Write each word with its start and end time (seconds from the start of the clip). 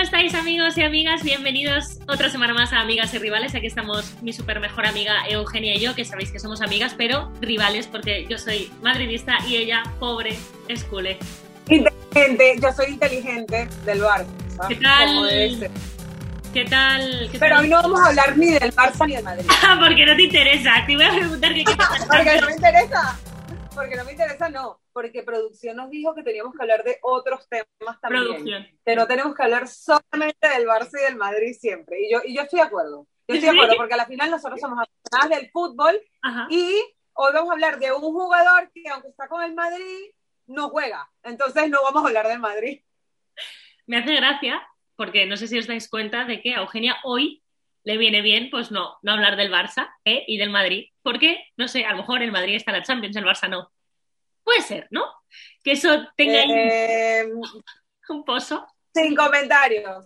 estáis 0.00 0.34
amigos 0.34 0.78
y 0.78 0.82
amigas? 0.82 1.22
Bienvenidos 1.22 1.98
otra 2.08 2.30
semana 2.30 2.54
más 2.54 2.72
a 2.72 2.80
Amigas 2.80 3.12
y 3.12 3.18
Rivales. 3.18 3.54
Aquí 3.54 3.66
estamos 3.66 4.14
mi 4.22 4.32
super 4.32 4.58
mejor 4.58 4.86
amiga 4.86 5.12
Eugenia 5.28 5.74
y 5.76 5.80
yo, 5.80 5.94
que 5.94 6.06
sabéis 6.06 6.32
que 6.32 6.38
somos 6.38 6.62
amigas, 6.62 6.94
pero 6.96 7.30
rivales 7.42 7.86
porque 7.86 8.26
yo 8.26 8.38
soy 8.38 8.72
madridista 8.82 9.36
y 9.46 9.56
ella, 9.56 9.82
pobre, 9.98 10.38
es 10.68 10.84
culé. 10.84 11.18
Inteligente, 11.68 12.54
yo 12.62 12.72
soy 12.72 12.92
inteligente 12.92 13.68
del 13.84 14.00
Barça. 14.00 14.26
¿Qué 14.68 14.76
tal? 14.76 15.70
¿Qué 16.54 16.64
tal? 16.64 17.28
¿Qué 17.30 17.38
Pero 17.38 17.56
tal? 17.56 17.64
hoy 17.64 17.70
no 17.70 17.82
vamos 17.82 18.00
a 18.00 18.06
hablar 18.06 18.38
ni 18.38 18.52
del 18.52 18.74
Barça 18.74 19.06
ni 19.06 19.16
del 19.16 19.24
Madrid. 19.24 19.46
porque 19.80 20.06
no 20.06 20.16
te 20.16 20.22
interesa. 20.22 20.72
Te 20.86 20.96
voy 20.96 21.04
a 21.04 21.10
preguntar 21.10 21.52
qué 21.54 21.64
qué 21.64 21.76
pasa. 21.76 22.06
Porque 22.06 22.40
no 22.40 22.46
me 22.46 22.52
interesa. 22.54 23.20
Porque 23.80 23.96
no 23.96 24.04
me 24.04 24.12
interesa, 24.12 24.50
no. 24.50 24.78
Porque 24.92 25.22
producción 25.22 25.76
nos 25.76 25.88
dijo 25.88 26.14
que 26.14 26.22
teníamos 26.22 26.54
que 26.54 26.62
hablar 26.62 26.84
de 26.84 26.98
otros 27.00 27.48
temas 27.48 27.98
también. 28.02 28.24
Producción. 28.24 28.66
Que 28.84 28.94
no 28.94 29.06
tenemos 29.06 29.34
que 29.34 29.42
hablar 29.42 29.66
solamente 29.68 30.48
del 30.48 30.66
Barça 30.66 31.00
y 31.00 31.04
del 31.04 31.16
Madrid 31.16 31.56
siempre. 31.58 31.98
Y 32.02 32.12
yo, 32.12 32.20
y 32.22 32.34
yo 32.34 32.42
estoy 32.42 32.58
de 32.58 32.66
acuerdo. 32.66 33.06
Yo 33.26 33.34
estoy 33.36 33.48
de 33.48 33.56
acuerdo, 33.56 33.76
porque 33.78 33.94
al 33.94 34.06
final 34.06 34.30
nosotros 34.30 34.60
somos 34.60 34.78
apasionadas 34.78 35.40
del 35.40 35.50
fútbol 35.50 35.98
Ajá. 36.20 36.46
y 36.50 36.78
hoy 37.14 37.32
vamos 37.32 37.48
a 37.48 37.52
hablar 37.54 37.78
de 37.78 37.90
un 37.90 38.02
jugador 38.02 38.70
que, 38.74 38.86
aunque 38.90 39.08
está 39.08 39.28
con 39.28 39.42
el 39.42 39.54
Madrid, 39.54 40.10
no 40.46 40.68
juega. 40.68 41.10
Entonces 41.22 41.70
no 41.70 41.82
vamos 41.82 42.04
a 42.04 42.08
hablar 42.08 42.28
del 42.28 42.40
Madrid. 42.40 42.82
Me 43.86 43.96
hace 43.96 44.14
gracia 44.14 44.60
porque 44.94 45.24
no 45.24 45.38
sé 45.38 45.48
si 45.48 45.58
os 45.58 45.66
dais 45.66 45.88
cuenta 45.88 46.26
de 46.26 46.42
que 46.42 46.54
a 46.54 46.60
Eugenia 46.60 46.96
hoy 47.04 47.42
le 47.84 47.96
viene 47.96 48.22
bien, 48.22 48.48
pues 48.50 48.70
no, 48.70 48.98
no 49.02 49.12
hablar 49.12 49.36
del 49.36 49.52
Barça 49.52 49.90
¿eh? 50.04 50.24
y 50.26 50.36
del 50.38 50.50
Madrid. 50.50 50.88
Porque, 51.02 51.44
no 51.56 51.68
sé, 51.68 51.84
a 51.84 51.92
lo 51.92 51.98
mejor 51.98 52.22
el 52.22 52.32
Madrid 52.32 52.56
está 52.56 52.70
en 52.72 52.78
la 52.78 52.82
Champions, 52.84 53.16
el 53.16 53.24
Barça 53.24 53.48
no. 53.48 53.70
Puede 54.42 54.62
ser, 54.62 54.88
¿no? 54.90 55.04
Que 55.62 55.72
eso 55.72 56.08
tenga 56.16 56.40
ahí 56.40 56.50
Eh, 56.50 57.24
un 58.08 58.24
pozo. 58.24 58.66
sin 58.92 59.14
comentarios. 59.14 60.04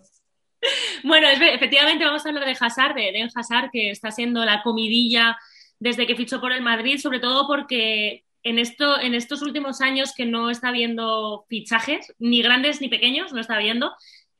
Bueno, 1.02 1.28
efectivamente 1.28 2.04
vamos 2.04 2.24
a 2.24 2.28
hablar 2.28 2.46
de 2.46 2.56
Hazard, 2.58 2.94
de 2.94 3.08
Eden 3.10 3.28
Hazard, 3.34 3.70
que 3.70 3.90
está 3.90 4.10
siendo 4.10 4.44
la 4.44 4.62
comidilla 4.62 5.36
desde 5.78 6.06
que 6.06 6.16
fichó 6.16 6.40
por 6.40 6.52
el 6.52 6.62
Madrid, 6.62 6.98
sobre 6.98 7.20
todo 7.20 7.46
porque 7.46 8.24
en, 8.42 8.58
esto, 8.58 8.98
en 9.00 9.14
estos 9.14 9.42
últimos 9.42 9.80
años 9.80 10.14
que 10.14 10.24
no 10.24 10.50
está 10.50 10.68
habiendo 10.68 11.44
fichajes, 11.48 12.14
ni 12.18 12.42
grandes 12.42 12.80
ni 12.80 12.88
pequeños, 12.88 13.32
no 13.32 13.40
está 13.40 13.56
habiendo, 13.56 13.94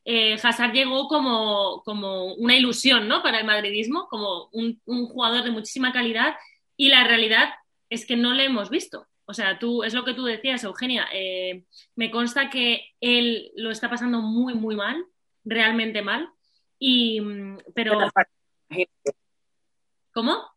eh, 0.05 0.35
Hazard 0.41 0.71
llegó 0.71 1.07
como, 1.07 1.81
como 1.83 2.33
una 2.35 2.55
ilusión 2.55 3.07
¿no? 3.07 3.21
para 3.23 3.39
el 3.39 3.45
madridismo, 3.45 4.07
como 4.07 4.49
un, 4.53 4.81
un 4.85 5.07
jugador 5.07 5.43
de 5.43 5.51
muchísima 5.51 5.91
calidad, 5.91 6.35
y 6.77 6.89
la 6.89 7.03
realidad 7.03 7.49
es 7.89 8.05
que 8.05 8.15
no 8.15 8.33
le 8.33 8.45
hemos 8.45 8.69
visto. 8.69 9.07
O 9.25 9.33
sea, 9.33 9.57
tú, 9.57 9.83
es 9.83 9.93
lo 9.93 10.05
que 10.05 10.13
tú 10.13 10.23
decías, 10.23 10.63
Eugenia. 10.63 11.07
eh, 11.11 11.65
me 11.95 12.11
consta 12.11 12.49
que 12.49 12.93
él 13.01 13.51
lo 13.55 13.71
está 13.71 13.89
pasando 13.89 14.21
muy, 14.21 14.53
muy 14.53 14.75
mal, 14.75 15.03
realmente 15.43 16.01
mal. 16.01 16.29
Y, 16.77 17.19
mm, 17.21 17.57
pero, 17.73 17.97
¿cómo? 20.13 20.55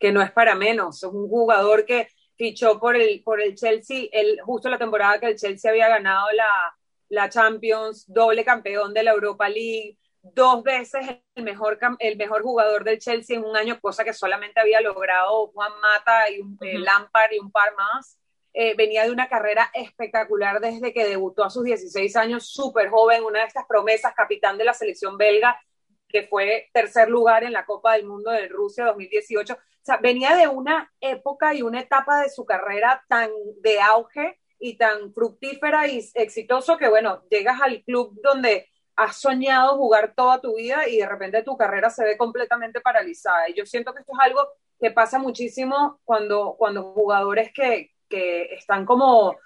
que 0.00 0.10
no 0.10 0.22
es 0.22 0.32
para 0.32 0.54
menos. 0.54 0.96
Es 0.96 1.10
un 1.10 1.28
jugador 1.28 1.84
que 1.84 2.08
fichó 2.36 2.80
por 2.80 2.96
el, 2.96 3.22
por 3.22 3.40
el 3.40 3.54
Chelsea, 3.54 4.08
el, 4.10 4.40
justo 4.40 4.70
la 4.70 4.78
temporada 4.78 5.20
que 5.20 5.26
el 5.26 5.36
Chelsea 5.36 5.70
había 5.70 5.88
ganado 5.88 6.26
la, 6.32 6.74
la 7.10 7.28
Champions, 7.28 8.06
doble 8.08 8.44
campeón 8.44 8.94
de 8.94 9.02
la 9.02 9.10
Europa 9.12 9.48
League, 9.48 9.98
dos 10.22 10.62
veces 10.62 11.06
el 11.34 11.44
mejor, 11.44 11.78
el 11.98 12.16
mejor 12.16 12.42
jugador 12.42 12.84
del 12.84 12.98
Chelsea 12.98 13.36
en 13.36 13.44
un 13.44 13.56
año, 13.56 13.78
cosa 13.80 14.04
que 14.04 14.12
solamente 14.12 14.60
había 14.60 14.80
logrado 14.80 15.48
Juan 15.48 15.72
Mata 15.80 16.30
y 16.30 16.40
un, 16.40 16.56
eh, 16.62 16.76
Ujú. 16.76 16.84
Lampard 16.84 17.32
y 17.32 17.38
un 17.38 17.50
par 17.50 17.74
más. 17.76 18.16
Eh, 18.52 18.74
venía 18.74 19.04
de 19.04 19.12
una 19.12 19.28
carrera 19.28 19.70
espectacular 19.74 20.60
desde 20.60 20.92
que 20.92 21.06
debutó 21.06 21.44
a 21.44 21.50
sus 21.50 21.64
16 21.64 22.16
años, 22.16 22.46
súper 22.46 22.90
joven, 22.90 23.24
una 23.24 23.40
de 23.40 23.46
estas 23.46 23.66
promesas, 23.66 24.12
capitán 24.14 24.58
de 24.58 24.64
la 24.64 24.74
selección 24.74 25.16
belga, 25.16 25.60
que 26.08 26.26
fue 26.26 26.68
tercer 26.72 27.08
lugar 27.08 27.44
en 27.44 27.52
la 27.52 27.64
Copa 27.64 27.92
del 27.92 28.06
Mundo 28.06 28.30
de 28.30 28.48
Rusia 28.48 28.86
2018. 28.86 29.54
O 29.54 29.56
sea, 29.82 29.98
venía 29.98 30.34
de 30.36 30.48
una 30.48 30.92
época 31.00 31.54
y 31.54 31.62
una 31.62 31.80
etapa 31.80 32.20
de 32.22 32.30
su 32.30 32.44
carrera 32.44 33.04
tan 33.08 33.30
de 33.62 33.80
auge 33.80 34.39
y 34.60 34.76
tan 34.76 35.12
fructífera 35.12 35.88
y 35.88 36.06
exitoso 36.14 36.76
que, 36.76 36.88
bueno, 36.88 37.22
llegas 37.30 37.60
al 37.60 37.82
club 37.82 38.20
donde 38.22 38.68
has 38.94 39.16
soñado 39.16 39.76
jugar 39.76 40.12
toda 40.14 40.40
tu 40.40 40.56
vida 40.56 40.86
y 40.86 40.98
de 40.98 41.08
repente 41.08 41.42
tu 41.42 41.56
carrera 41.56 41.88
se 41.88 42.04
ve 42.04 42.18
completamente 42.18 42.80
paralizada. 42.82 43.48
Y 43.48 43.54
yo 43.54 43.64
siento 43.64 43.94
que 43.94 44.00
esto 44.00 44.12
es 44.12 44.18
algo 44.20 44.46
que 44.78 44.90
pasa 44.90 45.18
muchísimo 45.18 46.00
cuando, 46.04 46.54
cuando 46.58 46.92
jugadores 46.92 47.50
que, 47.52 47.92
que 48.08 48.54
están 48.54 48.84
como 48.84 49.36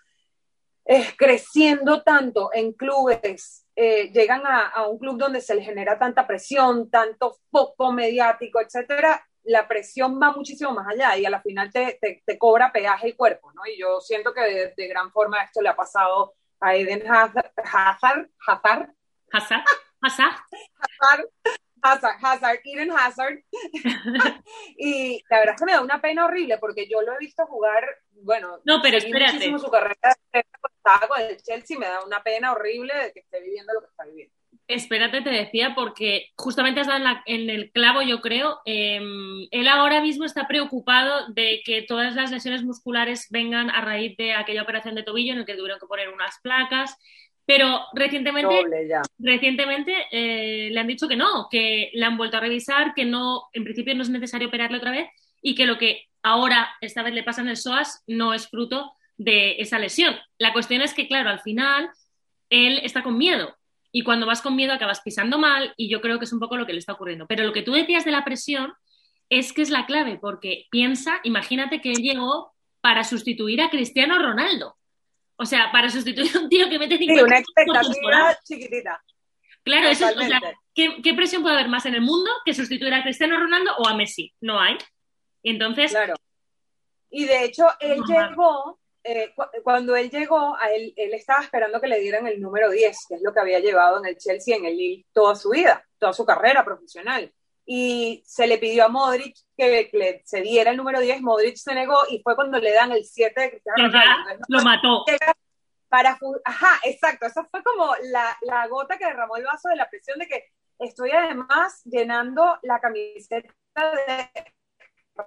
eh, 0.84 1.06
creciendo 1.16 2.02
tanto 2.02 2.50
en 2.52 2.72
clubes, 2.72 3.66
eh, 3.76 4.10
llegan 4.12 4.44
a, 4.46 4.68
a, 4.68 4.88
un 4.88 4.98
club 4.98 5.16
donde 5.16 5.40
se 5.40 5.54
les 5.54 5.64
genera 5.64 5.98
tanta 5.98 6.26
presión, 6.26 6.90
tanto 6.90 7.36
foco 7.50 7.92
mediático, 7.92 8.60
etcétera, 8.60 9.24
la 9.44 9.68
presión 9.68 10.20
va 10.20 10.32
muchísimo 10.32 10.72
más 10.72 10.86
allá 10.88 11.16
y 11.16 11.24
a 11.24 11.30
la 11.30 11.42
final 11.42 11.70
te, 11.70 11.98
te, 12.00 12.22
te 12.24 12.38
cobra 12.38 12.72
peaje 12.72 13.08
el 13.08 13.16
cuerpo, 13.16 13.52
¿no? 13.52 13.62
Y 13.66 13.78
yo 13.78 14.00
siento 14.00 14.32
que 14.32 14.40
de, 14.40 14.74
de 14.76 14.88
gran 14.88 15.10
forma 15.12 15.42
esto 15.42 15.60
le 15.60 15.68
ha 15.68 15.76
pasado 15.76 16.34
a 16.60 16.74
Eden 16.74 17.06
Hazard, 17.10 17.52
Hazard, 17.56 18.30
Hazard, 18.46 18.90
Hazard, 19.32 19.64
Hazard, 20.00 20.36
Hazard, 21.00 21.28
Hazard, 21.82 22.16
Hazard 22.22 22.60
Eden 22.64 22.90
Hazard. 22.90 23.38
y 24.78 25.22
la 25.28 25.38
verdad 25.40 25.54
es 25.54 25.60
que 25.60 25.66
me 25.66 25.72
da 25.72 25.82
una 25.82 26.00
pena 26.00 26.24
horrible 26.24 26.58
porque 26.58 26.88
yo 26.88 27.02
lo 27.02 27.12
he 27.12 27.18
visto 27.18 27.46
jugar, 27.46 27.84
bueno, 28.22 28.60
no, 28.64 28.80
pero 28.82 28.96
espérate. 28.96 29.34
muchísimo 29.34 29.58
su 29.58 29.70
carrera 29.70 30.16
de 30.32 30.44
con 31.08 31.20
el 31.20 31.36
Chelsea, 31.42 31.78
me 31.78 31.86
da 31.86 32.04
una 32.04 32.22
pena 32.22 32.52
horrible 32.52 32.94
de 32.94 33.12
que 33.12 33.20
esté 33.20 33.40
viviendo 33.40 33.72
lo 33.72 33.80
que 33.80 33.86
está 33.86 34.04
viviendo. 34.04 34.34
Espérate, 34.66 35.20
te 35.20 35.30
decía, 35.30 35.74
porque 35.74 36.30
justamente 36.36 36.80
has 36.80 36.86
dado 36.86 36.98
en, 36.98 37.04
la, 37.04 37.22
en 37.26 37.50
el 37.50 37.70
clavo, 37.70 38.00
yo 38.00 38.22
creo. 38.22 38.60
Eh, 38.64 38.98
él 39.50 39.68
ahora 39.68 40.00
mismo 40.00 40.24
está 40.24 40.48
preocupado 40.48 41.28
de 41.34 41.60
que 41.64 41.82
todas 41.82 42.14
las 42.14 42.30
lesiones 42.30 42.62
musculares 42.62 43.26
vengan 43.30 43.68
a 43.68 43.82
raíz 43.82 44.16
de 44.16 44.32
aquella 44.32 44.62
operación 44.62 44.94
de 44.94 45.02
tobillo 45.02 45.34
en 45.34 45.40
el 45.40 45.44
que 45.44 45.54
tuvieron 45.54 45.78
que 45.78 45.86
poner 45.86 46.08
unas 46.08 46.38
placas. 46.42 46.96
Pero 47.44 47.82
recientemente, 47.92 48.64
recientemente 49.18 50.06
eh, 50.10 50.70
le 50.70 50.80
han 50.80 50.86
dicho 50.86 51.08
que 51.08 51.16
no, 51.16 51.48
que 51.50 51.90
le 51.92 52.04
han 52.06 52.16
vuelto 52.16 52.38
a 52.38 52.40
revisar, 52.40 52.94
que 52.94 53.04
no, 53.04 53.42
en 53.52 53.64
principio 53.64 53.94
no 53.94 54.02
es 54.02 54.08
necesario 54.08 54.48
operarle 54.48 54.78
otra 54.78 54.92
vez 54.92 55.08
y 55.42 55.54
que 55.54 55.66
lo 55.66 55.76
que 55.76 56.04
ahora 56.22 56.70
esta 56.80 57.02
vez 57.02 57.12
le 57.12 57.22
pasa 57.22 57.42
en 57.42 57.48
el 57.48 57.58
psoas 57.58 58.02
no 58.06 58.32
es 58.32 58.48
fruto 58.48 58.92
de 59.18 59.56
esa 59.58 59.78
lesión. 59.78 60.16
La 60.38 60.54
cuestión 60.54 60.80
es 60.80 60.94
que, 60.94 61.06
claro, 61.06 61.28
al 61.28 61.40
final 61.40 61.90
él 62.48 62.80
está 62.82 63.02
con 63.02 63.18
miedo 63.18 63.54
y 63.96 64.02
cuando 64.02 64.26
vas 64.26 64.42
con 64.42 64.56
miedo 64.56 64.72
acabas 64.72 65.02
pisando 65.02 65.38
mal 65.38 65.72
y 65.76 65.88
yo 65.88 66.00
creo 66.00 66.18
que 66.18 66.24
es 66.24 66.32
un 66.32 66.40
poco 66.40 66.56
lo 66.56 66.66
que 66.66 66.72
le 66.72 66.80
está 66.80 66.94
ocurriendo. 66.94 67.28
Pero 67.28 67.44
lo 67.44 67.52
que 67.52 67.62
tú 67.62 67.72
decías 67.72 68.04
de 68.04 68.10
la 68.10 68.24
presión 68.24 68.74
es 69.30 69.52
que 69.52 69.62
es 69.62 69.70
la 69.70 69.86
clave 69.86 70.18
porque 70.20 70.66
piensa, 70.68 71.20
imagínate 71.22 71.80
que 71.80 71.92
él 71.92 72.02
llegó 72.02 72.52
para 72.80 73.04
sustituir 73.04 73.62
a 73.62 73.70
Cristiano 73.70 74.18
Ronaldo. 74.18 74.76
O 75.36 75.46
sea, 75.46 75.70
para 75.70 75.90
sustituir 75.90 76.36
a 76.36 76.40
un 76.40 76.48
tío 76.48 76.68
que 76.68 76.80
mete 76.80 76.98
50 76.98 77.20
sí, 77.20 77.24
una 77.24 77.38
expectativa 77.38 78.38
chiquitita. 78.42 79.04
Claro, 79.62 79.88
eso 79.88 80.08
es, 80.08 80.16
o 80.16 80.22
sea, 80.22 80.40
¿qué, 80.74 81.00
¿qué, 81.00 81.14
presión 81.14 81.42
puede 81.42 81.54
haber 81.54 81.68
más 81.68 81.86
en 81.86 81.94
el 81.94 82.02
mundo 82.02 82.32
que 82.44 82.52
sustituir 82.52 82.92
a 82.94 83.04
Cristiano 83.04 83.38
Ronaldo 83.38 83.76
o 83.78 83.86
a 83.86 83.94
Messi? 83.94 84.34
No 84.40 84.58
hay. 84.58 84.76
Y 85.40 85.50
entonces. 85.50 85.92
Claro. 85.92 86.14
Y 87.10 87.26
de 87.26 87.44
hecho, 87.44 87.68
él 87.78 87.98
no, 87.98 88.06
llegó, 88.06 88.80
eh, 89.04 89.32
cu 89.36 89.44
cuando 89.62 89.94
él 89.96 90.10
llegó, 90.10 90.56
a 90.56 90.70
él, 90.72 90.92
él 90.96 91.12
estaba 91.12 91.42
esperando 91.42 91.80
que 91.80 91.86
le 91.86 92.00
dieran 92.00 92.26
el 92.26 92.40
número 92.40 92.70
10, 92.70 93.06
que 93.08 93.14
es 93.16 93.22
lo 93.22 93.32
que 93.32 93.40
había 93.40 93.60
llevado 93.60 93.98
en 93.98 94.06
el 94.06 94.16
Chelsea, 94.16 94.56
en 94.56 94.64
el 94.64 94.76
Lille, 94.76 95.06
toda 95.12 95.36
su 95.36 95.50
vida, 95.50 95.86
toda 95.98 96.12
su 96.12 96.24
carrera 96.24 96.64
profesional. 96.64 97.32
Y 97.66 98.22
se 98.26 98.46
le 98.46 98.58
pidió 98.58 98.86
a 98.86 98.88
Modric 98.88 99.36
que 99.56 99.90
le 99.92 100.22
se 100.24 100.40
diera 100.40 100.70
el 100.70 100.76
número 100.76 101.00
10, 101.00 101.20
Modric 101.20 101.56
se 101.56 101.74
negó 101.74 101.98
y 102.08 102.20
fue 102.22 102.34
cuando 102.34 102.58
le 102.58 102.72
dan 102.72 102.92
el 102.92 103.04
7 103.04 103.40
de 103.40 103.50
Cristiano 103.50 103.88
Ronaldo. 103.88 104.44
Lo 104.48 104.62
mató. 104.62 105.04
Para, 105.88 106.18
ajá, 106.44 106.80
exacto, 106.84 107.26
esa 107.26 107.44
fue 107.44 107.62
como 107.62 107.94
la, 108.10 108.36
la 108.40 108.66
gota 108.66 108.98
que 108.98 109.04
derramó 109.04 109.36
el 109.36 109.44
vaso 109.44 109.68
de 109.68 109.76
la 109.76 109.88
presión 109.88 110.18
de 110.18 110.26
que 110.26 110.46
estoy 110.78 111.10
además 111.12 111.82
llenando 111.84 112.58
la 112.62 112.80
camiseta 112.80 113.52
de 113.76 114.54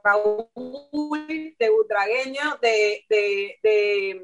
Raúl, 0.03 1.55
de 1.57 1.69
Butragueño, 1.69 2.57
de, 2.61 3.05
de, 3.09 4.21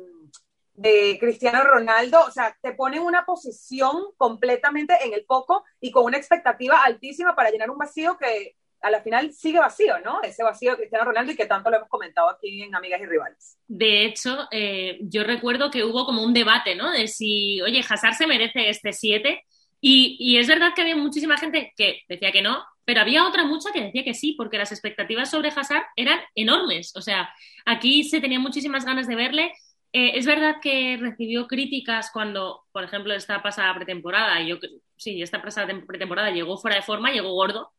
de, 0.75 1.17
Cristiano 1.19 1.63
Ronaldo, 1.63 2.19
o 2.27 2.31
sea, 2.31 2.57
te 2.61 2.73
pone 2.73 2.97
en 2.97 3.03
una 3.03 3.25
posición 3.25 3.91
completamente 4.17 4.93
en 5.03 5.13
el 5.13 5.25
foco 5.25 5.63
y 5.79 5.91
con 5.91 6.05
una 6.05 6.17
expectativa 6.17 6.83
altísima 6.83 7.35
para 7.35 7.51
llenar 7.51 7.69
un 7.69 7.77
vacío 7.77 8.17
que 8.17 8.55
a 8.81 8.91
la 8.91 9.01
final 9.01 9.31
sigue 9.31 9.59
vacío, 9.59 9.99
¿no? 9.99 10.21
Ese 10.21 10.43
vacío 10.43 10.71
de 10.71 10.77
Cristiano 10.77 11.05
Ronaldo 11.05 11.31
y 11.31 11.35
que 11.37 11.45
tanto 11.45 11.69
lo 11.69 11.77
hemos 11.77 11.89
comentado 11.89 12.29
aquí 12.29 12.63
en 12.63 12.75
Amigas 12.75 12.99
y 13.01 13.05
Rivales. 13.05 13.57
De 13.65 14.05
hecho, 14.05 14.47
eh, 14.51 14.99
yo 15.01 15.23
recuerdo 15.23 15.71
que 15.71 15.85
hubo 15.85 16.05
como 16.05 16.21
un 16.21 16.33
debate, 16.33 16.75
¿no? 16.75 16.91
De 16.91 17.07
si, 17.07 17.61
oye, 17.61 17.79
Hazard 17.87 18.15
se 18.15 18.27
merece 18.27 18.69
este 18.69 18.91
7 18.91 19.41
y, 19.79 20.17
y 20.19 20.37
es 20.37 20.47
verdad 20.47 20.73
que 20.75 20.81
había 20.81 20.97
muchísima 20.97 21.37
gente 21.37 21.71
que 21.77 22.01
decía 22.09 22.33
que 22.33 22.41
no, 22.41 22.61
pero 22.85 23.01
había 23.01 23.25
otra 23.27 23.45
mucha 23.45 23.71
que 23.71 23.81
decía 23.81 24.03
que 24.03 24.13
sí, 24.13 24.33
porque 24.37 24.57
las 24.57 24.71
expectativas 24.71 25.29
sobre 25.31 25.49
Hazard 25.49 25.83
eran 25.95 26.19
enormes. 26.35 26.95
O 26.95 27.01
sea, 27.01 27.29
aquí 27.65 28.03
se 28.03 28.21
tenía 28.21 28.39
muchísimas 28.39 28.85
ganas 28.85 29.07
de 29.07 29.15
verle 29.15 29.51
Eh, 29.95 30.17
es 30.17 30.25
verdad 30.25 30.55
que 30.61 30.97
recibió 30.99 31.45
críticas 31.47 32.09
cuando, 32.11 32.63
por 32.71 32.83
ejemplo, 32.83 33.13
esta 33.13 33.43
pasada 33.43 33.75
pretemporada, 33.75 34.41
yo 34.41 34.57
sí, 34.97 35.21
esta 35.21 35.39
pasada 35.41 35.67
pretemporada 35.85 36.31
llegó 36.31 36.57
fuera 36.57 36.77
de 36.77 36.81
forma, 36.81 37.11
llegó 37.11 37.31
gordo. 37.33 37.71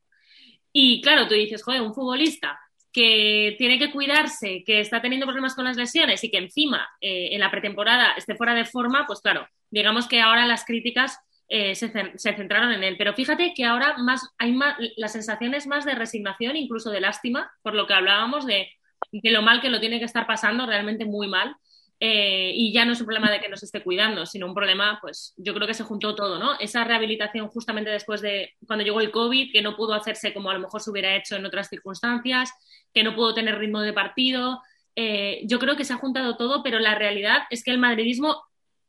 Y 0.72 1.00
claro, 1.02 1.26
tú 1.28 1.34
dices, 1.34 1.62
joder, 1.62 1.82
un 1.82 1.94
futbolista 1.94 2.58
que 2.92 3.56
tiene 3.58 3.78
que 3.78 3.90
cuidarse, 3.90 4.62
que 4.64 4.80
está 4.80 5.02
teniendo 5.02 5.26
problemas 5.26 5.54
con 5.56 5.64
las 5.64 5.76
lesiones 5.76 6.22
y 6.22 6.30
que 6.30 6.38
encima 6.38 6.88
eh, 7.00 7.30
en 7.32 7.40
la 7.40 7.50
pretemporada 7.50 8.12
esté 8.16 8.36
fuera 8.36 8.54
de 8.54 8.64
forma, 8.64 9.06
pues 9.06 9.20
claro, 9.20 9.48
digamos 9.70 10.06
que 10.06 10.20
ahora 10.20 10.46
las 10.46 10.64
críticas 10.64 11.18
eh, 11.48 11.74
se, 11.74 11.88
centraron 12.18 12.72
en 12.72 12.84
él. 12.84 12.96
Pero 12.98 13.14
fíjate 13.14 13.52
que 13.54 13.64
ahora 13.64 13.96
más, 13.98 14.28
hay 14.38 14.52
más, 14.52 14.76
la 14.96 15.08
sensación 15.08 15.54
es 15.54 15.66
más 15.66 15.84
de 15.84 15.94
resignación, 15.94 16.56
incluso 16.56 16.90
de 16.90 17.00
lástima, 17.00 17.50
por 17.62 17.74
lo 17.74 17.86
que 17.86 17.94
hablábamos 17.94 18.46
de, 18.46 18.68
de 19.12 19.30
lo 19.30 19.42
mal 19.42 19.60
que 19.60 19.70
lo 19.70 19.80
tiene 19.80 19.98
que 19.98 20.04
estar 20.04 20.26
pasando, 20.26 20.66
realmente 20.66 21.04
muy 21.04 21.28
mal. 21.28 21.56
Eh, 22.00 22.52
y 22.54 22.72
ya 22.72 22.84
no 22.84 22.92
es 22.92 23.00
un 23.00 23.06
problema 23.06 23.30
de 23.30 23.40
que 23.40 23.48
no 23.48 23.56
se 23.56 23.66
esté 23.66 23.82
cuidando, 23.82 24.26
sino 24.26 24.46
un 24.46 24.54
problema, 24.54 24.98
pues 25.00 25.32
yo 25.36 25.54
creo 25.54 25.66
que 25.66 25.74
se 25.74 25.84
juntó 25.84 26.14
todo, 26.14 26.38
¿no? 26.38 26.58
Esa 26.58 26.84
rehabilitación 26.84 27.48
justamente 27.48 27.90
después 27.90 28.20
de 28.20 28.52
cuando 28.66 28.84
llegó 28.84 29.00
el 29.00 29.10
COVID, 29.10 29.52
que 29.52 29.62
no 29.62 29.76
pudo 29.76 29.94
hacerse 29.94 30.34
como 30.34 30.50
a 30.50 30.54
lo 30.54 30.60
mejor 30.60 30.82
se 30.82 30.90
hubiera 30.90 31.16
hecho 31.16 31.36
en 31.36 31.46
otras 31.46 31.68
circunstancias, 31.68 32.52
que 32.92 33.04
no 33.04 33.14
pudo 33.14 33.32
tener 33.32 33.58
ritmo 33.58 33.80
de 33.80 33.92
partido. 33.92 34.60
Eh, 34.96 35.42
yo 35.44 35.58
creo 35.58 35.76
que 35.76 35.84
se 35.84 35.92
ha 35.92 35.96
juntado 35.96 36.36
todo, 36.36 36.62
pero 36.62 36.78
la 36.78 36.94
realidad 36.94 37.44
es 37.50 37.64
que 37.64 37.70
el 37.70 37.78
madridismo 37.78 38.42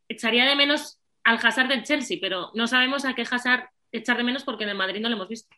echaría 0.09 0.45
de 0.45 0.55
menos 0.55 0.99
al 1.25 1.39
Hazard 1.44 1.68
del 1.68 1.83
Chelsea, 1.83 2.18
pero 2.22 2.51
no 2.54 2.68
sabemos 2.68 3.04
a 3.04 3.13
qué 3.13 3.24
Hazard 3.30 3.69
echar 3.92 4.16
de 4.16 4.24
menos 4.24 4.44
porque 4.44 4.63
en 4.63 4.69
el 4.69 4.77
Madrid 4.77 5.01
no 5.01 5.10
lo 5.10 5.16
hemos 5.16 5.27
visto. 5.27 5.54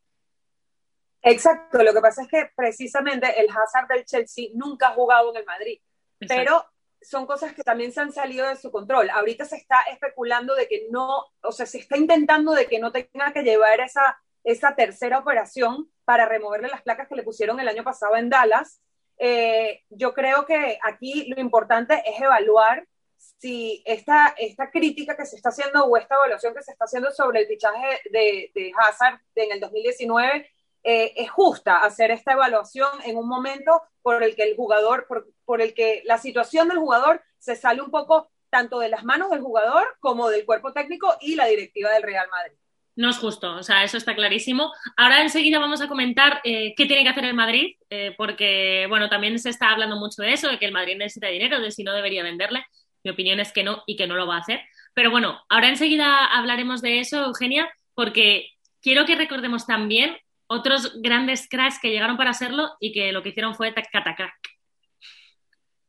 Exacto, 1.21 1.83
lo 1.83 1.93
que 1.93 1.99
pasa 1.99 2.21
es 2.21 2.29
que 2.29 2.49
precisamente 2.55 3.39
el 3.39 3.49
Hazard 3.49 3.87
del 3.89 4.05
Chelsea 4.05 4.49
nunca 4.53 4.87
ha 4.87 4.93
jugado 4.93 5.31
en 5.31 5.37
el 5.37 5.45
Madrid, 5.45 5.79
pero 6.19 6.65
son 7.01 7.25
cosas 7.25 7.53
que 7.53 7.63
también 7.63 7.91
se 7.91 7.99
han 7.99 8.13
salido 8.13 8.47
de 8.47 8.55
su 8.55 8.71
control. 8.71 9.09
Ahorita 9.09 9.43
se 9.43 9.57
está 9.57 9.81
especulando 9.91 10.55
de 10.55 10.67
que 10.67 10.87
no, 10.89 11.25
o 11.41 11.51
sea, 11.51 11.65
se 11.65 11.79
está 11.79 11.97
intentando 11.97 12.53
de 12.53 12.65
que 12.67 12.79
no 12.79 12.91
tenga 12.91 13.33
que 13.33 13.43
llevar 13.43 13.81
esa, 13.81 14.17
esa 14.45 14.73
tercera 14.75 15.19
operación 15.19 15.91
para 16.05 16.25
removerle 16.25 16.69
las 16.69 16.81
placas 16.81 17.09
que 17.09 17.15
le 17.15 17.23
pusieron 17.23 17.59
el 17.59 17.67
año 17.67 17.83
pasado 17.83 18.15
en 18.15 18.29
Dallas. 18.29 18.81
Eh, 19.17 19.83
yo 19.89 20.13
creo 20.13 20.45
que 20.45 20.79
aquí 20.81 21.27
lo 21.27 21.41
importante 21.41 22.01
es 22.05 22.21
evaluar 22.21 22.87
si 23.17 23.83
esta, 23.85 24.35
esta 24.37 24.71
crítica 24.71 25.15
que 25.15 25.25
se 25.25 25.35
está 25.35 25.49
haciendo 25.49 25.85
o 25.85 25.97
esta 25.97 26.15
evaluación 26.15 26.53
que 26.53 26.63
se 26.63 26.71
está 26.71 26.85
haciendo 26.85 27.11
sobre 27.11 27.41
el 27.41 27.47
fichaje 27.47 28.01
de, 28.11 28.51
de 28.53 28.71
Hazard 28.79 29.19
en 29.35 29.51
el 29.51 29.59
2019 29.59 30.49
eh, 30.83 31.13
es 31.17 31.29
justa 31.29 31.79
hacer 31.79 32.11
esta 32.11 32.33
evaluación 32.33 32.89
en 33.03 33.17
un 33.17 33.27
momento 33.27 33.81
por 34.01 34.23
el 34.23 34.35
que 34.35 34.43
el 34.43 34.55
jugador, 34.55 35.05
por, 35.07 35.27
por, 35.43 35.61
el 35.61 35.73
que 35.73 36.01
la 36.05 36.17
situación 36.17 36.69
del 36.69 36.77
jugador 36.77 37.21
se 37.39 37.55
sale 37.55 37.81
un 37.81 37.91
poco 37.91 38.29
tanto 38.49 38.79
de 38.79 38.89
las 38.89 39.03
manos 39.03 39.29
del 39.29 39.41
jugador 39.41 39.97
como 39.99 40.29
del 40.29 40.45
cuerpo 40.45 40.71
técnico 40.71 41.17
y 41.19 41.35
la 41.35 41.45
directiva 41.45 41.91
del 41.91 42.03
Real 42.03 42.27
Madrid. 42.31 42.57
No 42.97 43.11
es 43.11 43.17
justo, 43.17 43.53
o 43.55 43.61
sea, 43.61 43.83
eso 43.83 43.95
está 43.95 44.15
clarísimo. 44.15 44.73
Ahora 44.95 45.21
enseguida 45.21 45.59
vamos 45.59 45.81
a 45.81 45.87
comentar 45.87 46.41
eh, 46.43 46.73
qué 46.75 46.87
tiene 46.87 47.03
que 47.03 47.09
hacer 47.09 47.25
el 47.25 47.35
Madrid, 47.35 47.75
eh, 47.91 48.15
porque, 48.17 48.87
bueno, 48.89 49.07
también 49.07 49.37
se 49.37 49.51
está 49.51 49.69
hablando 49.69 49.97
mucho 49.97 50.23
de 50.23 50.33
eso, 50.33 50.49
de 50.49 50.57
que 50.57 50.65
el 50.65 50.71
Madrid 50.71 50.97
necesita 50.97 51.27
dinero, 51.27 51.59
de 51.59 51.71
si 51.71 51.83
no 51.83 51.93
debería 51.93 52.23
venderle. 52.23 52.65
Mi 53.07 53.11
opinión 53.11 53.39
es 53.39 53.53
que 53.53 53.63
no 53.63 53.83
y 53.87 53.95
que 53.95 54.05
no 54.05 54.15
lo 54.15 54.27
va 54.27 54.35
a 54.35 54.39
hacer. 54.39 54.59
Pero 54.93 55.11
bueno, 55.11 55.39
ahora 55.47 55.69
enseguida 55.69 56.25
hablaremos 56.25 56.81
de 56.81 56.99
eso, 56.99 57.23
Eugenia, 57.23 57.69
porque 57.93 58.49
quiero 58.81 59.05
que 59.05 59.15
recordemos 59.15 59.65
también 59.65 60.17
otros 60.47 61.01
grandes 61.01 61.47
cracks 61.47 61.79
que 61.81 61.89
llegaron 61.89 62.17
para 62.17 62.33
serlo 62.33 62.71
y 62.81 62.91
que 62.91 63.13
lo 63.13 63.23
que 63.23 63.29
hicieron 63.29 63.55
fue 63.55 63.73
catacrack. 63.73 64.35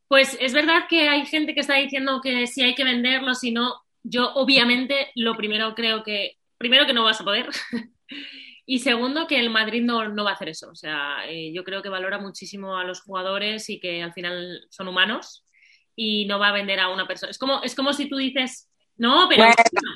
Pues 0.06 0.38
es 0.40 0.52
verdad 0.52 0.84
que 0.88 1.08
hay 1.08 1.26
gente 1.26 1.54
que 1.54 1.60
está 1.60 1.74
diciendo 1.74 2.20
que 2.22 2.46
si 2.46 2.62
hay 2.62 2.76
que 2.76 2.84
venderlo, 2.84 3.34
si 3.34 3.50
no, 3.50 3.82
yo 4.04 4.32
obviamente 4.34 5.10
lo 5.16 5.36
primero 5.36 5.74
creo 5.74 6.04
que, 6.04 6.36
primero 6.56 6.86
que 6.86 6.92
no 6.92 7.02
vas 7.02 7.20
a 7.20 7.24
poder 7.24 7.48
y 8.64 8.78
segundo 8.78 9.26
que 9.26 9.40
el 9.40 9.50
Madrid 9.50 9.82
no, 9.82 10.08
no 10.08 10.22
va 10.22 10.30
a 10.30 10.34
hacer 10.34 10.50
eso. 10.50 10.70
O 10.70 10.76
sea, 10.76 11.28
eh, 11.28 11.52
yo 11.52 11.64
creo 11.64 11.82
que 11.82 11.88
valora 11.88 12.20
muchísimo 12.20 12.76
a 12.76 12.84
los 12.84 13.00
jugadores 13.00 13.68
y 13.70 13.80
que 13.80 14.04
al 14.04 14.12
final 14.12 14.64
son 14.70 14.86
humanos 14.86 15.44
y 16.00 16.26
no 16.26 16.38
va 16.38 16.50
a 16.50 16.52
vender 16.52 16.78
a 16.78 16.90
una 16.90 17.08
persona. 17.08 17.30
Es 17.30 17.38
como, 17.38 17.60
es 17.64 17.74
como 17.74 17.92
si 17.92 18.08
tú 18.08 18.16
dices, 18.16 18.68
no, 18.96 19.28
pero... 19.28 19.46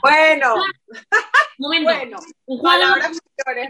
Bueno, 0.03 0.55
Un 1.59 1.85
momento. 1.85 2.19
un 2.47 2.59
jugador, 2.59 2.99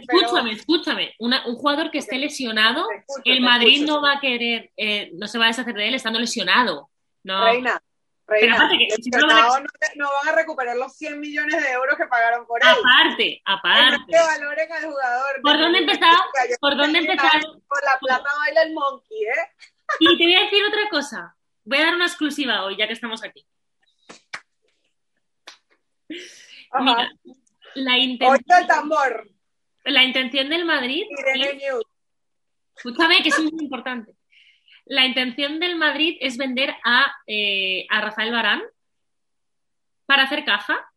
escúchame, 0.09 0.53
escúchame. 0.53 1.15
un 1.19 1.57
jugador 1.57 1.91
que 1.91 1.99
esté 1.99 2.17
lesionado, 2.17 2.89
el 3.25 3.43
Madrid 3.43 3.85
no 3.85 4.01
va 4.01 4.15
a 4.15 4.21
querer, 4.21 4.71
eh, 4.79 5.11
no 5.15 5.27
se 5.27 5.37
va 5.37 5.45
a 5.45 5.49
deshacer 5.49 5.75
de 5.75 5.89
él 5.89 5.95
estando 5.95 6.19
lesionado. 6.19 6.89
No. 7.23 7.45
Reina, 7.45 7.83
Reina, 8.27 8.57
no, 8.57 9.27
no, 9.97 10.09
van 10.25 10.29
a 10.29 10.33
recuperar 10.33 10.77
los 10.77 10.97
100 10.97 11.21
millones 11.21 11.61
de 11.61 11.71
euros 11.73 11.97
que 11.99 12.07
pagaron 12.07 12.47
por 12.47 12.63
él. 12.63 12.69
Aparte, 12.71 13.43
aparte. 13.45 14.05
que 14.09 14.17
valoren 14.17 14.73
al 14.73 14.85
jugador. 14.85 15.43
¿Por 15.43 15.59
dónde 15.59 15.79
empezaron? 15.81 16.21
¿Por 16.61 16.77
dónde 16.77 16.99
empezaron? 17.01 17.63
Por 17.69 17.85
la 17.85 17.99
plata 17.99 18.31
baila 18.39 18.63
el 18.63 18.73
monkey, 18.73 19.23
¿eh? 19.25 19.67
Y 20.01 20.17
te 20.17 20.25
voy 20.25 20.35
a 20.35 20.45
decir 20.45 20.65
otra 20.65 20.89
cosa. 20.89 21.37
Voy 21.65 21.79
a 21.79 21.85
dar 21.85 21.95
una 21.95 22.07
exclusiva 22.07 22.65
hoy, 22.65 22.77
ya 22.77 22.87
que 22.87 22.93
estamos 22.93 23.23
aquí. 23.23 23.47
Mira, 26.81 27.11
la 27.75 27.99
intención, 27.99 28.67
tambor. 28.67 29.31
La 29.85 30.05
intención 30.05 30.49
del 30.49 30.65
Madrid. 30.65 31.05
escúchame, 32.77 33.23
que 33.23 33.29
es 33.29 33.39
muy 33.39 33.63
importante. 33.63 34.15
La 34.85 35.07
intención 35.07 35.61
del 35.61 35.77
Madrid 35.77 36.19
es 36.21 36.37
vender 36.37 36.75
a, 36.85 37.15
eh, 37.27 37.87
a 37.89 38.01
Rafael 38.01 38.33
Barán 38.33 38.63
para 40.07 40.25
hacer 40.25 40.45
caja 40.45 40.93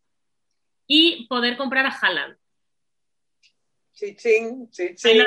y 0.87 1.27
poder 1.27 1.57
comprar 1.57 1.85
a 1.85 1.89
Haaland. 1.89 2.37
Chichín, 3.93 4.69
chichín. 4.71 5.23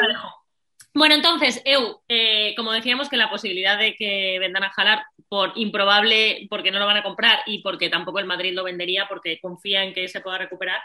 Bueno, 0.94 1.14
entonces, 1.14 1.62
Eu, 1.64 2.02
eh, 2.08 2.54
como 2.56 2.72
decíamos 2.72 3.08
que 3.08 3.16
la 3.16 3.30
posibilidad 3.30 3.78
de 3.78 3.94
que 3.94 4.38
vendan 4.40 4.64
a 4.64 4.72
Haaland 4.74 5.02
por 5.28 5.52
improbable, 5.56 6.46
porque 6.48 6.70
no 6.70 6.78
lo 6.78 6.86
van 6.86 6.96
a 6.96 7.02
comprar 7.02 7.40
y 7.46 7.62
porque 7.62 7.90
tampoco 7.90 8.18
el 8.18 8.26
Madrid 8.26 8.54
lo 8.54 8.64
vendería 8.64 9.06
porque 9.08 9.40
confía 9.40 9.84
en 9.84 9.92
que 9.92 10.08
se 10.08 10.20
pueda 10.20 10.38
recuperar, 10.38 10.80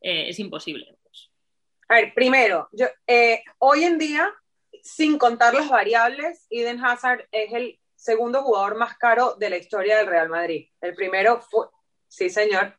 eh, 0.00 0.28
es 0.28 0.38
imposible. 0.38 0.96
A 1.88 1.94
ver, 1.94 2.12
primero, 2.14 2.68
yo, 2.72 2.86
eh, 3.06 3.42
hoy 3.58 3.84
en 3.84 3.98
día, 3.98 4.30
sin 4.82 5.18
contar 5.18 5.54
las 5.54 5.68
variables, 5.68 6.46
Eden 6.50 6.84
Hazard 6.84 7.26
es 7.30 7.52
el 7.52 7.78
segundo 7.94 8.42
jugador 8.42 8.76
más 8.76 8.96
caro 8.98 9.34
de 9.38 9.50
la 9.50 9.56
historia 9.56 9.96
del 9.96 10.06
Real 10.06 10.28
Madrid. 10.28 10.68
El 10.80 10.94
primero 10.94 11.40
fue, 11.40 11.66
sí 12.08 12.28
señor, 12.28 12.76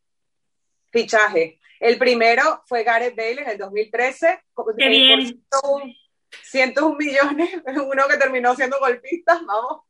fichaje. 0.90 1.60
El 1.80 1.98
primero 1.98 2.62
fue 2.66 2.82
Gareth 2.82 3.16
Bale 3.16 3.42
en 3.42 3.50
el 3.50 3.58
2013. 3.58 4.40
Qué 4.76 4.88
bien. 4.88 5.44
101 6.30 6.96
millones, 6.96 7.62
uno 7.66 8.08
que 8.08 8.16
terminó 8.16 8.54
siendo 8.54 8.78
golpista, 8.78 9.40
vamos. 9.46 9.82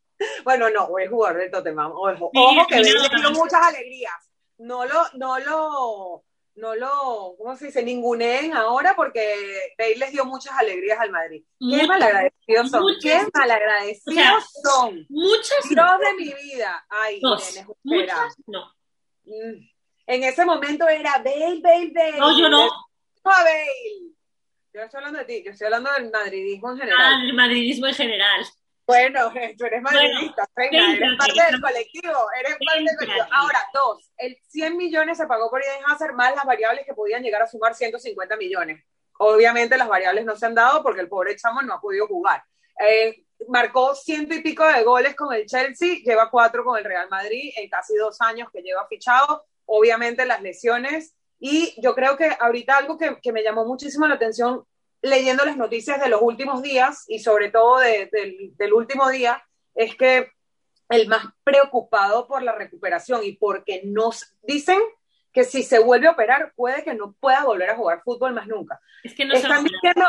Bueno, 0.44 0.68
no, 0.70 0.98
el 0.98 1.08
jugador 1.08 1.38
del 1.38 1.50
Tottenham. 1.50 1.92
Ojo, 1.92 2.30
ojo 2.34 2.66
que 2.66 2.76
Bale 2.76 3.20
dio 3.20 3.30
muchas 3.32 3.62
alegrías. 3.62 4.14
No 4.58 4.84
lo, 4.84 5.04
no 5.14 5.38
lo, 5.38 6.24
no 6.56 6.74
lo, 6.74 7.36
¿cómo 7.38 7.56
se 7.56 7.66
dice? 7.66 7.82
Ninguneen 7.84 8.52
ahora 8.52 8.94
porque 8.96 9.74
Bale 9.78 9.96
les 9.96 10.12
dio 10.12 10.24
muchas 10.24 10.58
alegrías 10.58 10.98
al 10.98 11.10
Madrid. 11.10 11.44
Qué 11.58 11.86
malagradecidos 11.86 12.70
son, 12.70 12.84
qué 13.00 13.20
malagradecidos 13.32 14.44
son. 14.62 15.06
Muchas 15.08 15.68
Dios 15.68 15.98
de 16.00 16.14
mi 16.14 16.32
vida. 16.34 16.84
Ay, 16.88 17.20
Dos. 17.20 17.64
muchas 17.84 18.34
no. 18.46 18.74
Mm. 19.24 19.68
En 20.06 20.24
ese 20.24 20.44
momento 20.44 20.88
era 20.88 21.18
Bale, 21.18 21.60
Bale, 21.62 21.92
Bale. 21.94 22.18
No, 22.18 22.38
yo 22.38 22.48
no. 22.48 22.64
A 22.64 23.44
Bale. 23.44 24.17
Yo 24.78 24.82
no 24.82 24.86
estoy 24.86 24.98
hablando 24.98 25.18
de 25.18 25.24
ti, 25.24 25.42
yo 25.44 25.50
estoy 25.50 25.64
hablando 25.64 25.90
del 25.92 26.12
madridismo 26.12 26.70
en 26.70 26.78
general. 26.78 27.00
Ah, 27.02 27.20
del 27.20 27.34
madridismo 27.34 27.86
en 27.88 27.94
general. 27.94 28.46
Bueno, 28.86 29.32
tú 29.58 29.64
eres 29.64 29.82
madridista, 29.82 30.48
venga, 30.54 30.92
eres 30.92 31.18
parte 31.18 31.50
del 31.50 31.60
colectivo, 31.60 32.12
eres 32.38 32.56
parte 32.64 32.84
del 32.84 32.96
colectivo. 32.96 33.26
Ahora, 33.32 33.58
dos, 33.74 34.12
el 34.16 34.38
100 34.46 34.76
millones 34.76 35.18
se 35.18 35.26
pagó 35.26 35.50
por 35.50 35.64
Eden 35.64 35.82
Hazard 35.84 36.14
más 36.14 36.32
las 36.36 36.44
variables 36.44 36.86
que 36.86 36.94
podían 36.94 37.24
llegar 37.24 37.42
a 37.42 37.48
sumar 37.48 37.74
150 37.74 38.36
millones. 38.36 38.80
Obviamente 39.18 39.76
las 39.76 39.88
variables 39.88 40.24
no 40.24 40.36
se 40.36 40.46
han 40.46 40.54
dado 40.54 40.80
porque 40.84 41.00
el 41.00 41.08
pobre 41.08 41.34
chamo 41.34 41.60
no 41.62 41.74
ha 41.74 41.80
podido 41.80 42.06
jugar. 42.06 42.44
Eh, 42.88 43.24
marcó 43.48 43.96
ciento 43.96 44.36
y 44.36 44.42
pico 44.42 44.64
de 44.64 44.84
goles 44.84 45.16
con 45.16 45.34
el 45.34 45.44
Chelsea, 45.46 45.96
lleva 46.04 46.30
cuatro 46.30 46.62
con 46.62 46.78
el 46.78 46.84
Real 46.84 47.08
Madrid 47.10 47.50
en 47.56 47.68
casi 47.68 47.96
dos 47.96 48.20
años 48.20 48.48
que 48.52 48.62
lleva 48.62 48.86
fichado. 48.86 49.44
Obviamente 49.64 50.24
las 50.24 50.40
lesiones. 50.40 51.16
Y 51.38 51.74
yo 51.80 51.94
creo 51.94 52.16
que 52.16 52.36
ahorita 52.38 52.76
algo 52.76 52.98
que, 52.98 53.18
que 53.20 53.32
me 53.32 53.42
llamó 53.42 53.64
muchísimo 53.64 54.06
la 54.06 54.14
atención 54.14 54.64
leyendo 55.02 55.44
las 55.44 55.56
noticias 55.56 56.00
de 56.00 56.08
los 56.08 56.20
últimos 56.22 56.62
días 56.62 57.04
y 57.08 57.20
sobre 57.20 57.50
todo 57.50 57.78
del 57.78 58.72
último 58.72 59.08
día, 59.08 59.42
es 59.74 59.94
que 59.96 60.32
el 60.88 61.06
más 61.06 61.24
preocupado 61.44 62.26
por 62.26 62.42
la 62.42 62.52
recuperación 62.52 63.22
y 63.22 63.32
porque 63.32 63.82
nos 63.84 64.34
dicen 64.42 64.80
que 65.32 65.44
si 65.44 65.62
se 65.62 65.78
vuelve 65.78 66.08
a 66.08 66.12
operar 66.12 66.52
puede 66.56 66.82
que 66.82 66.94
no 66.94 67.12
pueda 67.20 67.44
volver 67.44 67.70
a 67.70 67.76
jugar 67.76 68.02
fútbol 68.02 68.34
más 68.34 68.46
nunca. 68.46 68.80
Es 69.04 69.14
que 69.14 69.24
no 69.24 69.34
están 69.34 69.64
diciendo, 69.64 70.04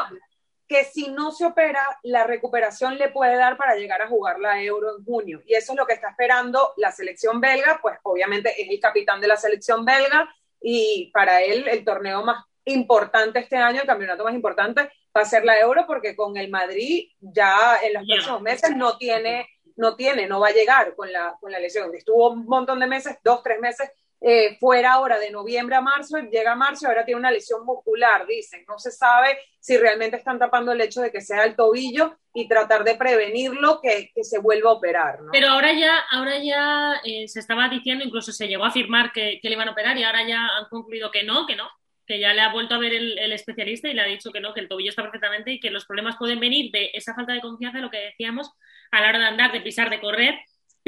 que 0.67 0.85
si 0.85 1.09
no 1.09 1.31
se 1.31 1.45
opera, 1.45 1.83
la 2.03 2.25
recuperación 2.25 2.97
le 2.97 3.09
puede 3.09 3.35
dar 3.35 3.57
para 3.57 3.75
llegar 3.75 4.01
a 4.01 4.07
jugar 4.07 4.39
la 4.39 4.61
Euro 4.61 4.97
en 4.97 5.03
junio. 5.03 5.41
Y 5.45 5.55
eso 5.55 5.73
es 5.73 5.77
lo 5.77 5.85
que 5.85 5.93
está 5.93 6.11
esperando 6.11 6.73
la 6.77 6.91
selección 6.91 7.41
belga, 7.41 7.79
pues 7.81 7.97
obviamente 8.03 8.53
es 8.61 8.69
el 8.69 8.79
capitán 8.79 9.19
de 9.19 9.27
la 9.27 9.35
selección 9.35 9.83
belga 9.83 10.29
y 10.61 11.11
para 11.13 11.41
él 11.41 11.67
el 11.67 11.83
torneo 11.83 12.23
más 12.23 12.43
importante 12.65 13.39
este 13.39 13.57
año, 13.57 13.81
el 13.81 13.87
campeonato 13.87 14.23
más 14.23 14.33
importante 14.33 14.89
va 15.15 15.21
a 15.21 15.25
ser 15.25 15.43
la 15.43 15.59
Euro 15.59 15.85
porque 15.87 16.15
con 16.15 16.37
el 16.37 16.49
Madrid 16.49 17.09
ya 17.19 17.79
en 17.81 17.93
los 17.93 18.03
próximos 18.07 18.41
meses 18.41 18.75
no 18.75 18.97
tiene, 18.97 19.47
no 19.75 19.95
tiene, 19.95 20.27
no 20.27 20.39
va 20.39 20.49
a 20.49 20.53
llegar 20.53 20.95
con 20.95 21.11
la, 21.11 21.35
con 21.39 21.51
la 21.51 21.59
lesión. 21.59 21.93
Estuvo 21.95 22.31
un 22.31 22.45
montón 22.45 22.79
de 22.79 22.87
meses, 22.87 23.17
dos, 23.23 23.41
tres 23.43 23.59
meses 23.59 23.89
eh, 24.21 24.57
fuera 24.59 24.93
ahora 24.93 25.17
de 25.17 25.31
noviembre 25.31 25.75
a 25.75 25.81
marzo, 25.81 26.17
llega 26.17 26.51
a 26.51 26.55
marzo 26.55 26.87
ahora 26.87 27.05
tiene 27.05 27.19
una 27.19 27.31
lesión 27.31 27.65
muscular, 27.65 28.27
dicen. 28.27 28.65
No 28.67 28.77
se 28.77 28.91
sabe 28.91 29.39
si 29.59 29.77
realmente 29.77 30.17
están 30.17 30.37
tapando 30.37 30.73
el 30.73 30.81
hecho 30.81 31.01
de 31.01 31.11
que 31.11 31.21
sea 31.21 31.45
el 31.45 31.55
tobillo 31.55 32.17
y 32.33 32.47
tratar 32.47 32.83
de 32.83 32.95
prevenirlo 32.95 33.79
que, 33.81 34.11
que 34.13 34.23
se 34.23 34.39
vuelva 34.39 34.71
a 34.71 34.73
operar. 34.73 35.19
Pero 35.31 35.47
ahora 35.47 35.71
ya, 35.73 35.99
ahora 36.11 36.37
ya 36.37 36.99
eh, 37.05 37.27
se 37.27 37.39
estaba 37.39 37.69
diciendo, 37.69 38.03
incluso 38.03 38.31
se 38.33 38.47
llegó 38.47 38.65
a 38.65 38.69
afirmar 38.69 39.11
que, 39.13 39.39
que, 39.41 39.49
le 39.49 39.55
iban 39.55 39.69
a 39.69 39.71
operar 39.71 39.97
y 39.97 40.03
ahora 40.03 40.27
ya 40.27 40.47
han 40.57 40.65
concluido 40.69 41.11
que 41.11 41.23
no, 41.23 41.45
que 41.45 41.55
no, 41.55 41.69
que 42.05 42.19
ya 42.19 42.33
le 42.33 42.41
ha 42.41 42.51
vuelto 42.51 42.75
a 42.75 42.79
ver 42.79 42.93
el, 42.93 43.17
el, 43.19 43.31
especialista 43.31 43.87
y 43.87 43.93
le 43.93 44.01
ha 44.01 44.05
dicho 44.05 44.31
que 44.31 44.41
no, 44.41 44.53
que 44.53 44.59
el 44.59 44.67
tobillo 44.67 44.89
está 44.89 45.01
perfectamente 45.01 45.51
y 45.51 45.59
que 45.59 45.71
los 45.71 45.85
problemas 45.85 46.17
pueden 46.17 46.39
venir 46.39 46.71
de 46.71 46.91
esa 46.93 47.15
falta 47.15 47.33
de 47.33 47.41
confianza, 47.41 47.79
lo 47.79 47.89
que 47.89 47.99
decíamos, 47.99 48.51
a 48.91 49.01
la 49.01 49.09
hora 49.09 49.19
de 49.19 49.25
andar, 49.25 49.51
de 49.51 49.61
pisar, 49.61 49.89
de 49.89 50.01
correr 50.01 50.35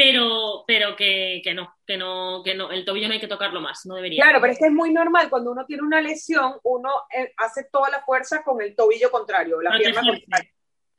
pero, 0.04 0.64
pero 0.66 0.96
que, 0.96 1.42
que, 1.44 1.54
no, 1.54 1.76
que 1.86 1.96
no, 1.96 2.42
que 2.44 2.56
no, 2.56 2.72
el 2.72 2.86
tobillo 2.86 3.08
no 3.08 3.14
hay 3.14 3.20
que 3.20 3.28
tocarlo 3.28 3.62
más, 3.62 3.86
no 3.86 3.96
debería. 3.96 4.24
Claro, 4.24 4.42
pero 4.42 4.54
es 4.54 4.60
que 4.60 4.66
es 4.66 4.72
muy 4.72 4.92
normal, 4.92 5.30
cuando 5.30 5.52
uno 5.52 5.66
tiene 5.66 5.84
una 5.84 6.02
lesión, 6.02 6.56
uno 6.64 6.90
eh, 7.16 7.32
hace 7.38 7.66
toda 7.72 7.90
la 7.90 8.02
fuerza 8.02 8.44
con 8.44 8.62
el 8.62 8.76
tobillo 8.76 9.12
contrario, 9.12 9.62
la 9.62 9.78
pierna 9.78 10.02
contraria. 10.02 10.52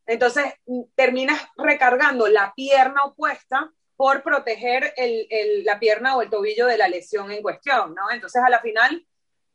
Entonces, 0.07 0.45
mm, 0.67 0.83
terminas 0.95 1.41
recargando 1.57 2.29
la 2.29 2.53
pierna 2.55 3.03
opuesta 3.05 3.73
por 3.97 4.23
proteger 4.23 4.95
el, 4.97 5.27
el, 5.31 5.65
la 5.65 5.81
pierna 5.81 6.17
o 6.17 6.23
el 6.23 6.31
tobillo 6.31 6.67
de 6.67 6.79
la 6.79 6.89
lesión 6.89 7.33
en 7.33 7.43
cuestión, 7.43 7.95
¿no? 7.97 8.09
Entonces, 8.13 8.41
a 8.45 8.51
la 8.51 8.61
final, 8.61 9.05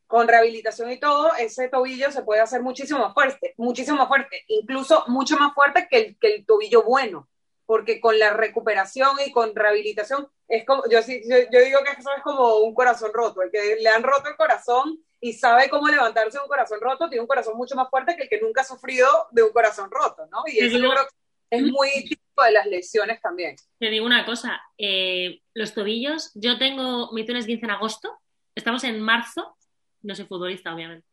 con 0.06 0.28
rehabilitación 0.28 0.90
y 0.90 1.00
todo, 1.00 1.34
ese 1.36 1.68
tobillo 1.68 2.10
se 2.10 2.22
puede 2.22 2.42
hacer 2.42 2.60
muchísimo 2.62 3.00
más 3.00 3.14
fuerte, 3.14 3.54
muchísimo 3.56 3.96
más 3.96 4.08
fuerte, 4.08 4.44
incluso 4.48 5.04
mucho 5.06 5.38
más 5.38 5.54
fuerte 5.54 5.86
que 5.90 5.98
el, 5.98 6.18
que 6.18 6.34
el 6.34 6.46
tobillo 6.46 6.82
bueno 6.82 7.28
porque 7.68 8.00
con 8.00 8.18
la 8.18 8.32
recuperación 8.32 9.10
y 9.26 9.30
con 9.30 9.54
rehabilitación, 9.54 10.26
es 10.48 10.64
como, 10.64 10.84
yo, 10.90 11.00
yo, 11.00 11.36
yo 11.52 11.60
digo 11.60 11.80
que 11.84 12.00
eso 12.00 12.10
es 12.16 12.22
como 12.22 12.60
un 12.60 12.74
corazón 12.74 13.10
roto, 13.12 13.42
el 13.42 13.50
que 13.50 13.76
le 13.78 13.90
han 13.90 14.02
roto 14.02 14.30
el 14.30 14.36
corazón 14.36 14.98
y 15.20 15.34
sabe 15.34 15.68
cómo 15.68 15.86
levantarse 15.86 16.38
de 16.38 16.42
un 16.44 16.48
corazón 16.48 16.80
roto, 16.80 17.10
tiene 17.10 17.20
un 17.20 17.26
corazón 17.26 17.58
mucho 17.58 17.76
más 17.76 17.90
fuerte 17.90 18.16
que 18.16 18.22
el 18.22 18.28
que 18.30 18.40
nunca 18.40 18.62
ha 18.62 18.64
sufrido 18.64 19.06
de 19.32 19.42
un 19.42 19.52
corazón 19.52 19.90
roto, 19.90 20.24
¿no? 20.30 20.44
Y 20.46 20.60
eso 20.60 20.78
yo 20.78 20.90
creo 20.90 21.04
que 21.04 21.56
es 21.58 21.62
muy 21.62 21.90
típico 22.08 22.42
de 22.42 22.52
las 22.52 22.66
lesiones 22.66 23.20
también. 23.20 23.56
Te 23.78 23.90
digo 23.90 24.06
una 24.06 24.24
cosa, 24.24 24.62
eh, 24.78 25.42
los 25.52 25.74
tobillos, 25.74 26.32
yo 26.36 26.56
tengo 26.56 27.12
mi 27.12 27.26
túnez 27.26 27.44
15 27.44 27.66
en 27.66 27.70
agosto, 27.70 28.18
estamos 28.54 28.82
en 28.84 28.98
marzo, 29.02 29.58
no 30.00 30.14
soy 30.14 30.24
futbolista 30.24 30.74
obviamente, 30.74 31.06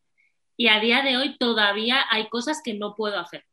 y 0.56 0.68
a 0.68 0.80
día 0.80 1.02
de 1.02 1.18
hoy 1.18 1.36
todavía 1.36 2.06
hay 2.10 2.30
cosas 2.30 2.62
que 2.64 2.72
no 2.72 2.94
puedo 2.94 3.18
hacer 3.18 3.44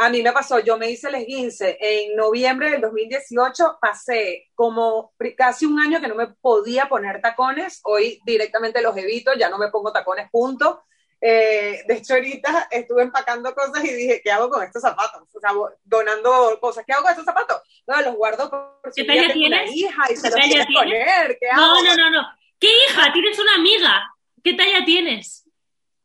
a 0.00 0.10
mí 0.10 0.22
me 0.22 0.32
pasó, 0.32 0.60
yo 0.60 0.78
me 0.78 0.88
hice 0.88 1.08
el 1.08 1.16
esguince 1.16 1.76
en 1.80 2.14
noviembre 2.14 2.70
del 2.70 2.80
2018, 2.80 3.78
pasé 3.80 4.46
como 4.54 5.12
casi 5.36 5.66
un 5.66 5.80
año 5.80 6.00
que 6.00 6.06
no 6.06 6.14
me 6.14 6.28
podía 6.28 6.88
poner 6.88 7.20
tacones, 7.20 7.80
hoy 7.82 8.20
directamente 8.24 8.80
los 8.80 8.96
evito, 8.96 9.32
ya 9.34 9.50
no 9.50 9.58
me 9.58 9.70
pongo 9.70 9.92
tacones, 9.92 10.30
punto. 10.30 10.84
Eh, 11.20 11.82
de 11.88 11.94
hecho, 11.94 12.14
ahorita 12.14 12.68
estuve 12.70 13.02
empacando 13.02 13.52
cosas 13.52 13.84
y 13.84 13.92
dije, 13.92 14.20
¿qué 14.22 14.30
hago 14.30 14.48
con 14.48 14.62
estos 14.62 14.82
zapatos? 14.82 15.22
O 15.34 15.40
sea, 15.40 15.50
donando 15.82 16.60
cosas, 16.60 16.84
¿qué 16.86 16.92
hago 16.92 17.02
con 17.02 17.10
estos 17.10 17.24
zapatos? 17.24 17.60
No, 17.84 18.00
los 18.00 18.14
guardo 18.14 18.48
por 18.48 18.92
si 18.92 19.02
¿Qué 19.02 19.08
talla 19.08 19.32
tienes? 19.32 19.74
hija 19.74 20.12
y 20.12 20.14
se 20.14 20.30
los 20.30 20.38
quiere 20.38 20.64
poner, 20.72 21.38
¿qué 21.40 21.50
hago? 21.50 21.60
No, 21.60 21.82
no, 21.82 21.96
no, 21.96 22.10
no. 22.10 22.28
¿Qué 22.60 22.68
hija? 22.68 23.12
Tienes 23.12 23.36
una 23.36 23.56
amiga. 23.56 24.14
¿Qué 24.44 24.54
talla 24.54 24.84
tienes? 24.84 25.47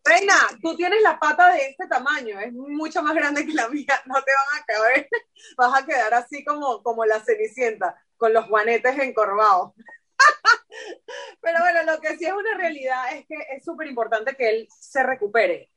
Reina, 0.05 0.36
tú 0.62 0.75
tienes 0.75 1.01
la 1.01 1.17
pata 1.17 1.53
de 1.53 1.67
este 1.67 1.88
tamaño, 1.88 2.38
es 2.39 2.51
mucho 2.51 3.01
más 3.01 3.15
grande 3.15 3.45
que 3.45 3.53
la 3.53 3.69
mía, 3.69 4.01
no 4.05 4.22
te 4.22 4.31
van 4.31 4.62
a 4.62 4.65
caber, 4.65 5.10
vas 5.57 5.81
a 5.81 5.86
quedar 5.86 6.13
así 6.13 6.43
como, 6.43 6.83
como 6.83 7.05
la 7.05 7.24
cenicienta, 7.24 7.95
con 8.17 8.33
los 8.33 8.48
guanetes 8.50 9.00
encorvados. 9.00 9.74
Pero 11.41 11.60
bueno, 11.60 11.83
lo 11.83 12.01
que 12.01 12.17
sí 12.17 12.25
es 12.25 12.33
una 12.33 12.57
realidad 12.57 13.15
es 13.15 13.25
que 13.27 13.36
es 13.55 13.63
súper 13.63 13.88
importante 13.88 14.36
que 14.36 14.50
él 14.50 14.67
se 14.69 15.03
recupere. 15.03 15.69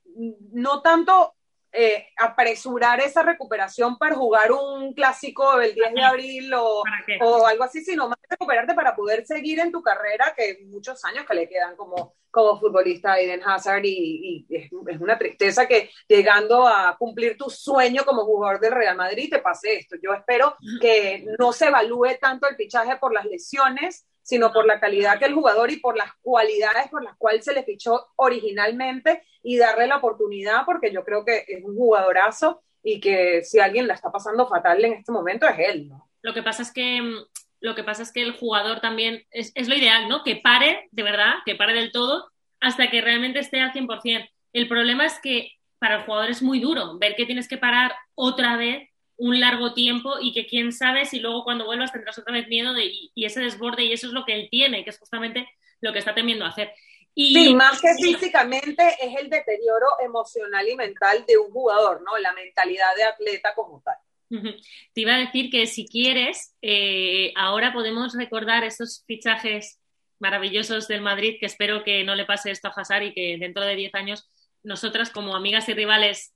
No 0.53 0.83
tanto 0.83 1.35
eh, 1.77 2.09
apresurar 2.17 3.01
esa 3.01 3.23
recuperación 3.23 3.99
para 3.99 4.15
jugar 4.15 4.51
un 4.51 4.95
clásico 4.95 5.61
el 5.61 5.75
10 5.75 5.95
de 5.95 6.03
abril 6.03 6.55
o, 6.55 6.83
o, 7.21 7.47
algo 7.47 7.65
así, 7.65 7.85
sino 7.85 8.09
más 8.09 8.19
recuperarte 8.29 8.75
para 8.75 8.97
poder 8.97 9.27
seguir 9.27 9.61
en 9.61 9.71
tu 9.71 9.83
carrera, 9.83 10.33
que 10.35 10.65
muchos 10.65 11.05
años 11.05 11.27
que 11.27 11.35
le 11.35 11.49
quedan 11.49 11.77
como, 11.77 12.15
como 12.31 12.59
futbolista 12.59 13.21
Eden 13.21 13.43
Hazard 13.45 13.85
y, 13.85 14.47
y 14.49 14.57
es, 14.57 14.71
es, 14.87 15.01
una 15.01 15.19
tristeza 15.19 15.67
que 15.67 15.91
llegando 16.09 16.67
a 16.67 16.97
cumplir 16.99 17.37
tu 17.37 17.51
sueño 17.51 18.05
como 18.07 18.25
jugador 18.25 18.59
del 18.59 18.73
Real 18.73 18.97
Madrid 18.97 19.29
te 19.31 19.41
pase 19.41 19.75
esto. 19.75 19.97
Yo 20.03 20.15
espero 20.15 20.57
que 20.81 21.27
no 21.39 21.53
se 21.53 21.67
evalúe 21.67 22.17
tanto 22.21 22.49
el 22.49 22.57
fichaje 22.57 22.97
por 22.97 23.13
las 23.13 23.27
lesiones, 23.27 24.07
sino 24.27 24.53
por 24.53 24.67
la 24.67 24.81
calidad 24.81 25.21
que 25.21 25.25
el 25.25 25.35
jugador 25.35 25.71
y 25.71 25.77
por 25.77 25.97
las 25.97 26.11
cualidades 26.21 26.89
por 26.91 27.05
las 27.05 27.17
cuales 27.17 27.45
se 27.45 27.55
le 27.55 27.63
fichó 27.63 28.09
originalmente 28.17 29.23
y 29.41 29.57
darle 29.57 29.87
la 29.87 29.99
oportunidad, 29.99 30.65
porque 30.67 30.93
yo 30.93 31.05
creo 31.05 31.25
que 31.25 31.45
es 31.47 31.63
un 31.63 31.77
jugadorazo 31.77 32.61
y 32.83 32.99
que 32.99 33.45
si 33.45 33.61
alguien 33.61 33.87
la 33.87 33.95
está 33.95 34.11
pasando 34.11 34.49
fatal 34.49 34.85
en 34.85 34.95
este 34.95 35.13
momento 35.13 35.47
es 35.47 35.57
él, 35.61 35.89
¿no? 35.89 36.11
Lo 36.23 36.35
que 36.35 36.43
pasa 36.43 36.63
es 36.63 36.73
que 36.73 37.01
mm, 37.01 37.15
lo 37.61 37.77
que 37.77 37.85
pasa 37.85 38.03
es 38.03 38.13
que 38.13 38.23
el 38.23 38.33
jugador 38.33 38.81
también 38.81 39.25
es, 39.31 39.53
es 39.55 39.69
lo 39.69 39.77
ideal, 39.77 40.09
¿no? 40.09 40.25
Que 40.25 40.35
pare, 40.35 40.89
de 40.91 41.03
verdad, 41.05 41.35
que 41.45 41.55
pare 41.55 41.75
del 41.75 41.93
todo 41.93 42.29
hasta 42.59 42.91
que 42.91 43.01
realmente 43.01 43.39
esté 43.39 43.61
al 43.61 43.73
100%. 43.73 44.29
El 44.53 44.67
problema 44.67 45.07
es 45.07 45.21
que 45.21 45.53
para 45.79 45.99
el 45.99 46.03
jugador 46.03 46.31
es 46.31 46.43
muy 46.43 46.59
duro 46.59 46.99
ver 46.99 47.15
que 47.15 47.27
tienes 47.27 47.47
que 47.47 47.59
parar 47.59 47.95
otra 48.17 48.57
vez 48.57 48.89
un 49.17 49.41
largo 49.41 49.73
tiempo 49.73 50.17
y 50.21 50.33
que 50.33 50.47
quién 50.47 50.73
sabe 50.73 51.05
si 51.05 51.21
luego 51.21 51.45
cuando 51.45 51.65
vuelvas 51.65 51.93
tendrás 51.93 52.19
otra 52.19 52.33
vez 52.33 52.49
miedo 52.49 52.75
de, 52.75 52.87
y, 52.87 53.13
y, 53.15 53.25
ese 53.25 53.41
desborde 53.41 53.85
y 53.85 53.93
eso 53.93 54.07
es 54.07 54.13
lo 54.13 54.25
que 54.25 54.35
él 54.35 54.49
tiene, 54.51 54.85
que 54.85 54.91
es 54.91 54.99
justamente 54.99 55.49
lo 55.81 55.93
que 55.93 55.99
está 55.99 56.15
temiendo 56.15 56.45
hacer. 56.45 56.73
Y, 57.19 57.33
sí, 57.33 57.55
más 57.55 57.81
que 57.81 57.95
físicamente 57.95 58.87
es 59.01 59.17
el 59.19 59.31
deterioro 59.31 59.87
emocional 60.05 60.69
y 60.69 60.77
mental 60.77 61.25
de 61.27 61.39
un 61.39 61.51
jugador, 61.51 62.03
¿no? 62.03 62.19
La 62.19 62.35
mentalidad 62.35 62.95
de 62.95 63.05
atleta 63.05 63.55
como 63.55 63.81
tal. 63.81 63.97
Te 64.29 65.01
iba 65.01 65.15
a 65.15 65.19
decir 65.19 65.51
que 65.51 65.67
si 65.67 65.87
quieres, 65.87 66.55
eh, 66.61 67.33
ahora 67.37 67.73
podemos 67.73 68.15
recordar 68.15 68.65
esos 68.65 69.03
fichajes 69.07 69.81
maravillosos 70.19 70.89
del 70.89 71.01
Madrid, 71.01 71.37
que 71.41 71.47
espero 71.47 71.85
que 71.85 72.05
no 72.05 72.15
le 72.15 72.27
pase 72.27 72.51
esto 72.51 72.69
a 72.69 72.73
Hazard 72.73 73.05
y 73.05 73.15
que 73.15 73.39
dentro 73.39 73.65
de 73.65 73.77
10 73.77 73.95
años 73.95 74.29
nosotras 74.63 75.11
como 75.11 75.37
amigas 75.37 75.69
y 75.71 75.75
rivales 75.75 76.35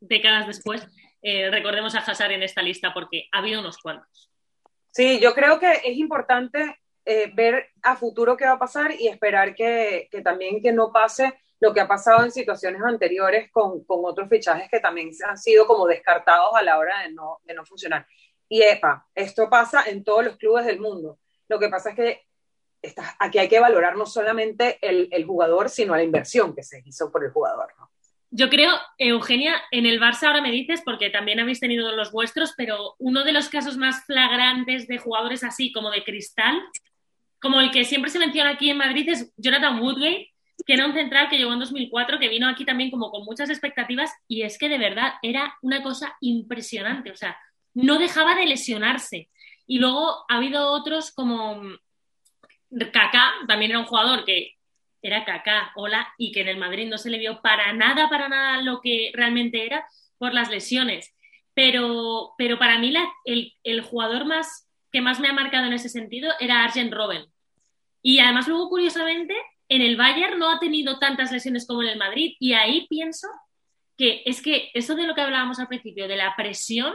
décadas 0.00 0.46
después 0.46 0.86
eh, 1.22 1.50
recordemos 1.50 1.94
a 1.94 2.00
Hazard 2.00 2.32
en 2.32 2.42
esta 2.42 2.62
lista 2.62 2.92
porque 2.92 3.28
ha 3.32 3.38
habido 3.38 3.60
unos 3.60 3.78
cuantos. 3.78 4.30
Sí, 4.90 5.20
yo 5.20 5.34
creo 5.34 5.58
que 5.58 5.72
es 5.72 5.96
importante 5.96 6.80
eh, 7.04 7.30
ver 7.32 7.70
a 7.82 7.96
futuro 7.96 8.36
qué 8.36 8.44
va 8.44 8.52
a 8.52 8.58
pasar 8.58 8.92
y 8.92 9.08
esperar 9.08 9.54
que, 9.54 10.08
que, 10.10 10.20
también 10.20 10.60
que 10.60 10.72
no 10.72 10.92
pase 10.92 11.32
lo 11.60 11.72
que 11.72 11.80
ha 11.80 11.86
pasado 11.86 12.24
en 12.24 12.32
situaciones 12.32 12.82
anteriores 12.82 13.50
con, 13.52 13.84
con, 13.84 14.00
otros 14.02 14.28
fichajes 14.28 14.68
que 14.68 14.80
también 14.80 15.10
han 15.26 15.38
sido 15.38 15.66
como 15.66 15.86
descartados 15.86 16.50
a 16.54 16.62
la 16.62 16.76
hora 16.76 17.02
de 17.02 17.12
no, 17.12 17.38
de 17.44 17.54
no 17.54 17.64
funcionar. 17.64 18.04
Y 18.48 18.62
epa, 18.62 19.06
esto 19.14 19.48
pasa 19.48 19.84
en 19.86 20.02
todos 20.02 20.24
los 20.24 20.36
clubes 20.36 20.66
del 20.66 20.80
mundo. 20.80 21.20
Lo 21.48 21.60
que 21.60 21.68
pasa 21.68 21.90
es 21.90 21.96
que 21.96 22.22
está, 22.82 23.16
aquí 23.20 23.38
hay 23.38 23.48
que 23.48 23.60
valorar 23.60 23.96
no 23.96 24.06
solamente 24.06 24.78
el, 24.82 25.08
el, 25.12 25.24
jugador, 25.24 25.70
sino 25.70 25.94
la 25.94 26.02
inversión 26.02 26.54
que 26.54 26.64
se 26.64 26.82
hizo 26.84 27.12
por 27.12 27.24
el 27.24 27.30
jugador. 27.30 27.72
¿no? 27.78 27.91
Yo 28.34 28.48
creo, 28.48 28.72
Eugenia, 28.96 29.60
en 29.70 29.84
el 29.84 30.00
Barça 30.00 30.26
ahora 30.26 30.40
me 30.40 30.50
dices, 30.50 30.80
porque 30.82 31.10
también 31.10 31.38
habéis 31.38 31.60
tenido 31.60 31.94
los 31.94 32.10
vuestros, 32.10 32.54
pero 32.56 32.94
uno 32.98 33.24
de 33.24 33.32
los 33.32 33.50
casos 33.50 33.76
más 33.76 34.06
flagrantes 34.06 34.88
de 34.88 34.96
jugadores 34.96 35.44
así 35.44 35.70
como 35.70 35.90
de 35.90 36.02
cristal, 36.02 36.58
como 37.42 37.60
el 37.60 37.70
que 37.70 37.84
siempre 37.84 38.10
se 38.10 38.18
menciona 38.18 38.52
aquí 38.52 38.70
en 38.70 38.78
Madrid, 38.78 39.06
es 39.06 39.30
Jonathan 39.36 39.78
Woodgate, 39.80 40.30
que 40.64 40.72
era 40.72 40.86
un 40.86 40.94
central 40.94 41.28
que 41.28 41.36
llegó 41.36 41.52
en 41.52 41.58
2004, 41.58 42.18
que 42.18 42.30
vino 42.30 42.48
aquí 42.48 42.64
también 42.64 42.90
como 42.90 43.10
con 43.10 43.22
muchas 43.26 43.50
expectativas, 43.50 44.10
y 44.26 44.42
es 44.42 44.56
que 44.56 44.70
de 44.70 44.78
verdad 44.78 45.12
era 45.20 45.54
una 45.60 45.82
cosa 45.82 46.16
impresionante, 46.22 47.10
o 47.10 47.16
sea, 47.16 47.36
no 47.74 47.98
dejaba 47.98 48.34
de 48.34 48.46
lesionarse. 48.46 49.28
Y 49.66 49.78
luego 49.78 50.24
ha 50.30 50.36
habido 50.36 50.70
otros 50.70 51.12
como 51.12 51.60
Kaká, 52.70 53.30
también 53.46 53.72
era 53.72 53.80
un 53.80 53.86
jugador 53.86 54.24
que 54.24 54.54
era 55.02 55.24
Kaká, 55.24 55.72
hola, 55.74 56.14
y 56.16 56.32
que 56.32 56.42
en 56.42 56.48
el 56.48 56.56
Madrid 56.56 56.88
no 56.88 56.96
se 56.96 57.10
le 57.10 57.18
vio 57.18 57.42
para 57.42 57.72
nada, 57.72 58.08
para 58.08 58.28
nada 58.28 58.62
lo 58.62 58.80
que 58.80 59.10
realmente 59.14 59.66
era 59.66 59.86
por 60.18 60.32
las 60.32 60.50
lesiones. 60.50 61.12
Pero, 61.54 62.34
pero 62.38 62.58
para 62.58 62.78
mí 62.78 62.94
el, 63.24 63.52
el, 63.62 63.80
jugador 63.82 64.24
más 64.24 64.68
que 64.90 65.02
más 65.02 65.20
me 65.20 65.28
ha 65.28 65.32
marcado 65.32 65.66
en 65.66 65.72
ese 65.72 65.88
sentido 65.88 66.32
era 66.40 66.62
Arjen 66.62 66.92
Robben. 66.92 67.26
Y 68.00 68.20
además 68.20 68.48
luego, 68.48 68.68
curiosamente, 68.68 69.34
en 69.68 69.82
el 69.82 69.96
Bayern 69.96 70.38
no 70.38 70.48
ha 70.50 70.58
tenido 70.58 70.98
tantas 70.98 71.32
lesiones 71.32 71.66
como 71.66 71.82
en 71.82 71.88
el 71.88 71.98
Madrid. 71.98 72.36
Y 72.38 72.54
ahí 72.54 72.86
pienso 72.88 73.28
que 73.96 74.22
es 74.24 74.40
que 74.42 74.70
eso 74.74 74.94
de 74.94 75.06
lo 75.06 75.14
que 75.14 75.20
hablábamos 75.20 75.58
al 75.58 75.68
principio, 75.68 76.08
de 76.08 76.16
la 76.16 76.34
presión, 76.36 76.94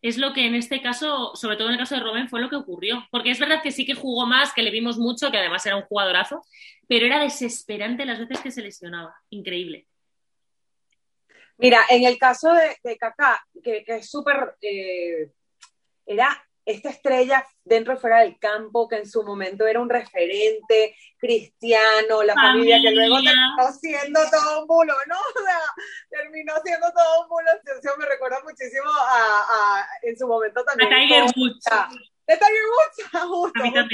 es 0.00 0.16
lo 0.16 0.32
que 0.32 0.46
en 0.46 0.54
este 0.54 0.80
caso, 0.80 1.34
sobre 1.34 1.56
todo 1.56 1.68
en 1.68 1.74
el 1.74 1.80
caso 1.80 1.94
de 1.94 2.02
Robin, 2.02 2.28
fue 2.28 2.40
lo 2.40 2.48
que 2.48 2.56
ocurrió. 2.56 3.06
Porque 3.10 3.30
es 3.30 3.38
verdad 3.38 3.62
que 3.62 3.72
sí 3.72 3.84
que 3.84 3.94
jugó 3.94 4.26
más, 4.26 4.52
que 4.52 4.62
le 4.62 4.70
vimos 4.70 4.98
mucho, 4.98 5.30
que 5.30 5.38
además 5.38 5.64
era 5.66 5.76
un 5.76 5.82
jugadorazo, 5.82 6.44
pero 6.86 7.06
era 7.06 7.20
desesperante 7.20 8.04
las 8.04 8.18
veces 8.18 8.40
que 8.40 8.50
se 8.50 8.62
lesionaba. 8.62 9.14
Increíble. 9.30 9.86
Mira, 11.56 11.80
en 11.90 12.04
el 12.04 12.18
caso 12.18 12.52
de, 12.52 12.76
de 12.84 12.96
Kaká, 12.96 13.44
que, 13.62 13.82
que 13.84 13.96
es 13.96 14.08
súper, 14.08 14.54
eh, 14.62 15.30
era 16.06 16.47
esta 16.68 16.90
estrella 16.90 17.46
dentro 17.64 17.94
y 17.94 17.96
fuera 17.96 18.20
del 18.20 18.38
campo, 18.38 18.88
que 18.88 18.96
en 18.96 19.08
su 19.08 19.22
momento 19.22 19.66
era 19.66 19.80
un 19.80 19.88
referente 19.88 20.94
cristiano, 21.18 22.22
la 22.22 22.34
familia, 22.34 22.78
que 22.82 22.90
luego 22.90 23.16
terminó 23.16 23.72
siendo 23.80 24.20
todo 24.30 24.60
un 24.62 24.66
bulo, 24.66 24.94
¿no? 25.06 25.16
O 25.38 25.44
sea, 25.44 25.60
terminó 26.10 26.52
siendo 26.64 26.86
todo 26.92 27.22
un 27.22 27.28
bulo. 27.28 27.50
Eso 27.64 27.96
me 27.98 28.06
recuerda 28.06 28.38
muchísimo 28.44 28.90
a, 28.90 29.40
a 29.50 29.86
en 30.02 30.16
su 30.16 30.26
momento 30.26 30.62
también. 30.64 30.92
A 30.92 30.96
Tiger 30.96 31.22
Woods. 31.36 31.64
De 32.26 32.36
Tiger 32.36 32.66
Woods, 32.68 33.10
justo. 33.28 33.64
justo 33.64 33.84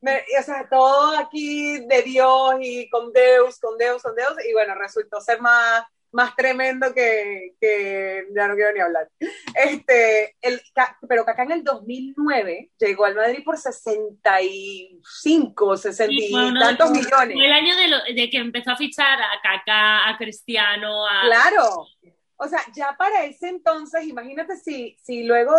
me, 0.00 0.22
o 0.38 0.42
sea, 0.42 0.68
todo 0.68 1.16
aquí 1.16 1.80
de 1.86 2.02
Dios 2.02 2.56
y 2.60 2.88
con 2.90 3.12
Deus, 3.12 3.58
con 3.58 3.78
Deus, 3.78 4.02
con 4.02 4.14
Deus, 4.14 4.34
y 4.48 4.52
bueno, 4.52 4.74
resultó 4.74 5.20
ser 5.20 5.40
más 5.40 5.84
más 6.14 6.34
tremendo 6.36 6.94
que, 6.94 7.54
que, 7.60 8.24
ya 8.34 8.48
no 8.48 8.54
quiero 8.54 8.72
ni 8.72 8.80
hablar. 8.80 9.10
Este, 9.54 10.36
el, 10.40 10.62
pero 11.08 11.24
Kaká 11.24 11.42
en 11.42 11.52
el 11.52 11.64
2009 11.64 12.70
llegó 12.78 13.04
al 13.04 13.16
Madrid 13.16 13.42
por 13.44 13.58
65, 13.58 15.76
60 15.76 16.12
y 16.12 16.32
tantos 16.58 16.92
millones. 16.92 17.36
El 17.36 17.52
año 17.52 17.76
de, 17.76 17.88
lo, 17.88 17.98
de, 18.02 18.30
que 18.30 18.38
empezó 18.38 18.70
a 18.70 18.76
fichar 18.76 19.20
a 19.20 19.40
Kaká, 19.42 20.08
a 20.08 20.16
Cristiano, 20.16 21.06
a... 21.06 21.26
Claro, 21.26 21.88
o 22.36 22.48
sea, 22.48 22.60
ya 22.74 22.96
para 22.98 23.24
ese 23.24 23.48
entonces, 23.48 24.04
imagínate 24.04 24.56
si, 24.56 24.96
si 25.02 25.22
luego 25.22 25.54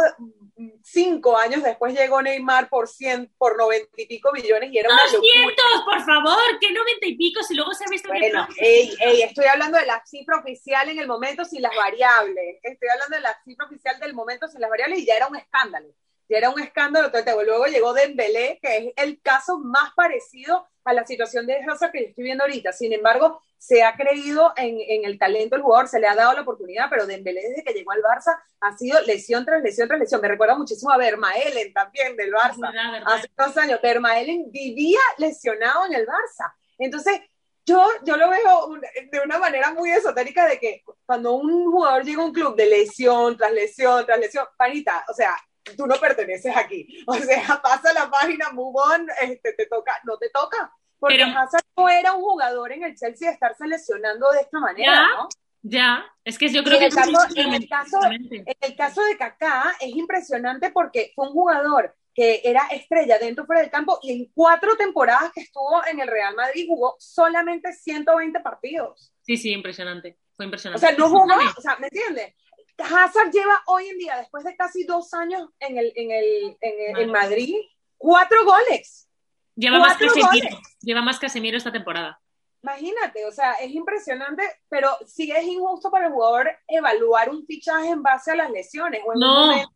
cinco 0.84 1.38
años 1.38 1.64
después 1.64 1.94
llegó 1.94 2.22
Neymar 2.22 2.70
por 2.70 2.88
100, 2.88 3.34
por 3.38 3.58
90 3.58 3.90
y 3.98 4.06
pico 4.08 4.32
millones 4.34 4.72
y 4.72 4.78
era 4.78 4.90
una 4.90 5.04
locura. 5.06 5.86
por 5.86 6.06
favor! 6.06 6.60
¿Qué 6.60 6.72
90 6.72 7.08
y 7.08 7.18
pico? 7.18 7.44
Si 7.44 7.56
luego 7.56 7.74
se 7.74 7.86
ha 7.86 7.90
visto 7.90 8.10
bueno, 8.10 8.48
ey, 8.58 8.94
ey, 9.00 9.22
estoy 9.22 9.46
hablando 9.46 9.78
de 9.78 9.86
la 9.86 10.04
cifra 10.06 10.38
oficial 10.38 10.90
en 10.90 11.00
el 11.00 11.08
momento 11.08 11.46
sin 11.46 11.62
las 11.62 11.76
variables. 11.76 12.60
Estoy 12.62 12.90
hablando 12.90 13.16
de 13.16 13.22
la 13.22 13.38
cifra 13.44 13.66
oficial 13.66 14.00
del 14.00 14.14
momento 14.14 14.48
sin 14.48 14.60
las 14.60 14.70
variables 14.70 15.00
y 15.00 15.06
ya 15.06 15.16
era 15.16 15.28
un 15.28 15.36
escándalo. 15.38 15.88
Ya 16.28 16.38
era 16.40 16.50
un 16.50 16.60
escándalo. 16.60 17.12
Luego 17.46 17.66
llegó 17.68 17.94
Dembélé, 17.94 18.60
que 18.62 18.78
es 18.78 18.94
el 18.98 19.22
caso 19.22 19.60
más 19.60 19.94
parecido 19.96 20.68
a 20.86 20.94
la 20.94 21.06
situación 21.06 21.46
de 21.48 21.58
Hazard 21.58 21.92
que 21.92 22.04
yo 22.04 22.10
estoy 22.10 22.24
viendo 22.24 22.44
ahorita. 22.44 22.72
Sin 22.72 22.94
embargo, 22.94 23.42
se 23.58 23.84
ha 23.84 23.96
creído 23.96 24.54
en, 24.56 24.78
en, 24.80 25.04
el 25.04 25.18
talento 25.18 25.56
del 25.56 25.64
jugador, 25.64 25.88
se 25.88 26.00
le 26.00 26.08
ha 26.08 26.16
dado 26.16 26.34
la 26.34 26.42
oportunidad, 26.42 26.86
pero 26.90 27.08
Dembélé 27.08 27.42
desde 27.50 27.64
que 27.64 27.74
llegó 27.74 27.92
al 27.92 28.04
Barça 28.04 28.38
ha 28.62 28.78
sido 28.78 29.02
lesión 29.02 29.44
tras 29.44 29.62
lesión 29.64 29.88
tras 29.88 30.00
lesión. 30.00 30.22
Me 30.22 30.28
recuerda 30.28 30.56
muchísimo 30.56 30.92
a 30.92 30.98
Vermaelen 30.98 31.74
también 31.74 32.16
del 32.16 32.32
Barça. 32.32 32.72
Hace 33.06 33.30
dos 33.36 33.58
años, 33.58 33.82
Vermaelen 33.82 34.52
vivía 34.52 35.00
lesionado 35.18 35.88
en 35.88 35.96
el 35.96 36.06
Barça. 36.06 36.54
Entonces, 36.78 37.20
yo, 37.66 37.84
yo 38.04 38.16
lo 38.16 38.30
veo 38.30 38.80
de 39.12 39.20
una 39.22 39.40
manera 39.40 39.74
muy 39.74 39.90
esotérica 39.90 40.48
de 40.48 40.60
que 40.60 40.84
cuando 41.04 41.34
un 41.34 41.72
jugador 41.72 42.04
llega 42.04 42.22
a 42.22 42.26
un 42.26 42.34
club 42.34 42.56
de 42.56 42.68
lesión 42.68 43.36
tras 43.36 43.52
lesión 43.52 44.06
tras 44.06 44.20
lesión, 44.20 44.46
panita, 44.56 45.04
o 45.10 45.14
sea, 45.14 45.36
tú 45.76 45.88
no 45.88 45.96
perteneces 45.96 46.56
aquí. 46.56 47.04
O 47.08 47.16
sea, 47.16 47.60
pasa 47.64 47.94
la 47.94 48.10
página, 48.10 48.52
move 48.52 48.80
on, 48.94 49.08
este, 49.22 49.54
te 49.54 49.66
toca, 49.66 50.00
no 50.04 50.18
te 50.18 50.30
toca. 50.30 50.72
Porque 51.00 51.24
Hazard 51.24 51.64
no 51.78 51.90
era 51.90 52.14
un 52.14 52.22
jugador 52.22 52.72
en 52.72 52.84
el 52.84 52.96
Chelsea 52.96 53.28
de 53.28 53.34
estar 53.34 53.56
seleccionando 53.56 54.32
de 54.32 54.40
esta 54.40 54.60
manera, 54.60 54.94
ya, 54.94 55.02
¿no? 55.16 55.30
Ya, 55.62 56.06
es 56.24 56.38
que 56.38 56.48
yo 56.50 56.64
creo 56.64 56.80
que... 56.80 56.86
El 56.86 56.96
caso, 56.96 57.12
en, 57.36 57.54
el 57.54 57.68
caso, 57.68 58.00
en 58.06 58.46
el 58.62 58.76
caso 58.76 59.04
de 59.04 59.18
Kaká 59.18 59.76
es 59.82 59.96
impresionante 59.96 60.72
porque 60.72 61.12
fue 61.16 61.28
un 61.28 61.34
jugador 61.34 61.96
que 62.14 62.42
era 62.44 62.68
estrella 62.72 63.20
dentro 63.20 63.46
fuera 63.46 63.62
del 63.62 63.70
campo 63.70 64.00
y 64.02 64.14
en 64.14 64.32
cuatro 64.34 64.78
temporadas 64.78 65.32
que 65.34 65.42
estuvo 65.42 65.86
en 65.86 66.00
el 66.00 66.08
Real 66.08 66.34
Madrid 66.34 66.66
jugó 66.68 66.96
solamente 66.98 67.74
120 67.74 68.40
partidos. 68.40 69.12
Sí, 69.22 69.36
sí, 69.36 69.52
impresionante. 69.52 70.18
Fue 70.36 70.46
impresionante. 70.46 70.86
O 70.86 70.88
sea, 70.88 70.98
no 70.98 71.10
jugó, 71.10 71.26
o 71.26 71.62
sea, 71.62 71.76
¿me 71.78 71.88
entiendes? 71.88 72.34
Hazard 72.78 73.32
lleva 73.32 73.62
hoy 73.68 73.88
en 73.88 73.98
día, 73.98 74.18
después 74.18 74.44
de 74.44 74.56
casi 74.56 74.84
dos 74.84 75.14
años 75.14 75.50
en, 75.60 75.78
el, 75.78 75.94
en, 75.96 76.12
el, 76.12 76.58
en, 76.62 76.98
en 76.98 77.12
Madrid, 77.12 77.56
cuatro 77.98 78.44
goles. 78.46 79.10
Lleva 79.56 79.80
más, 79.80 79.98
Casemiro, 79.98 80.50
lleva 80.82 81.02
más 81.02 81.20
Casemiro 81.20 81.58
esta 81.58 81.72
temporada. 81.72 82.20
Imagínate, 82.62 83.26
o 83.26 83.32
sea, 83.32 83.54
es 83.54 83.72
impresionante, 83.74 84.44
pero 84.68 84.90
sí 85.06 85.32
es 85.32 85.46
injusto 85.46 85.92
para 85.92 86.08
el 86.08 86.14
jugador 86.14 86.50
evaluar 86.68 87.30
un 87.30 87.46
fichaje 87.46 87.90
en 87.90 88.02
base 88.02 88.32
a 88.32 88.36
las 88.36 88.50
lesiones 88.50 89.02
o 89.06 89.14
en 89.14 89.20
no, 89.20 89.28
un 89.28 89.48
momento 89.50 89.70
de 89.70 89.76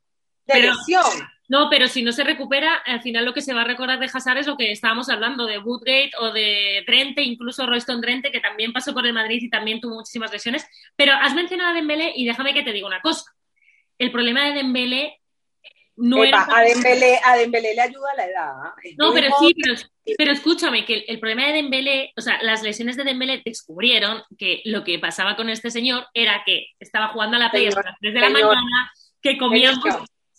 pero, 0.53 0.73
lesión. 0.73 1.29
No, 1.49 1.67
pero 1.69 1.87
si 1.87 2.03
no 2.03 2.11
se 2.11 2.23
recupera, 2.23 2.75
al 2.85 3.01
final 3.01 3.25
lo 3.25 3.33
que 3.33 3.41
se 3.41 3.53
va 3.53 3.61
a 3.61 3.65
recordar 3.65 3.99
de 3.99 4.05
Hazard 4.05 4.37
es 4.37 4.45
lo 4.45 4.55
que 4.55 4.71
estábamos 4.71 5.09
hablando, 5.09 5.47
de 5.47 5.57
Woodgate 5.57 6.11
o 6.19 6.31
de 6.31 6.83
Drente, 6.85 7.23
incluso 7.23 7.65
Royston 7.65 8.01
Drente, 8.01 8.31
que 8.31 8.39
también 8.39 8.71
pasó 8.71 8.93
por 8.93 9.07
el 9.07 9.13
Madrid 9.13 9.39
y 9.41 9.49
también 9.49 9.81
tuvo 9.81 9.95
muchísimas 9.95 10.31
lesiones. 10.31 10.67
Pero 10.95 11.13
has 11.13 11.33
mencionado 11.33 11.71
a 11.71 11.73
Dembélé 11.73 12.13
y 12.15 12.25
déjame 12.25 12.53
que 12.53 12.61
te 12.61 12.71
diga 12.71 12.85
una 12.85 13.01
cosa. 13.01 13.31
El 13.97 14.11
problema 14.11 14.45
de 14.45 14.53
Dembélé 14.53 15.19
no 15.95 16.23
Epa, 16.23 16.45
era... 16.45 16.57
A 16.57 16.61
Dembélé, 16.61 17.19
a 17.25 17.35
Dembélé 17.35 17.73
le 17.73 17.81
ayuda 17.81 18.13
la 18.15 18.25
edad. 18.25 18.51
¿eh? 18.83 18.93
No, 18.95 19.11
pero 19.11 19.29
sí, 19.39 19.55
pero, 19.59 19.73
pero, 20.19 20.31
escúchame, 20.31 20.85
que 20.85 20.93
el, 20.93 21.05
el, 21.07 21.19
problema 21.19 21.47
de 21.47 21.53
Dembélé, 21.53 22.13
o 22.15 22.21
sea, 22.21 22.41
las 22.43 22.61
lesiones 22.61 22.95
de 22.95 23.03
Dembélé 23.03 23.41
descubrieron 23.43 24.21
que 24.37 24.61
lo 24.65 24.83
que 24.83 24.99
pasaba 24.99 25.35
con 25.35 25.49
este 25.49 25.71
señor 25.71 26.05
era 26.13 26.43
que 26.45 26.67
estaba 26.79 27.07
jugando 27.07 27.37
a 27.37 27.39
la 27.39 27.49
playa 27.49 27.69
a 27.69 27.83
las 27.83 27.99
3 27.99 28.13
de 28.13 28.19
la 28.19 28.27
señor. 28.27 28.55
mañana, 28.55 28.91
que 29.19 29.37
comía... 29.39 29.73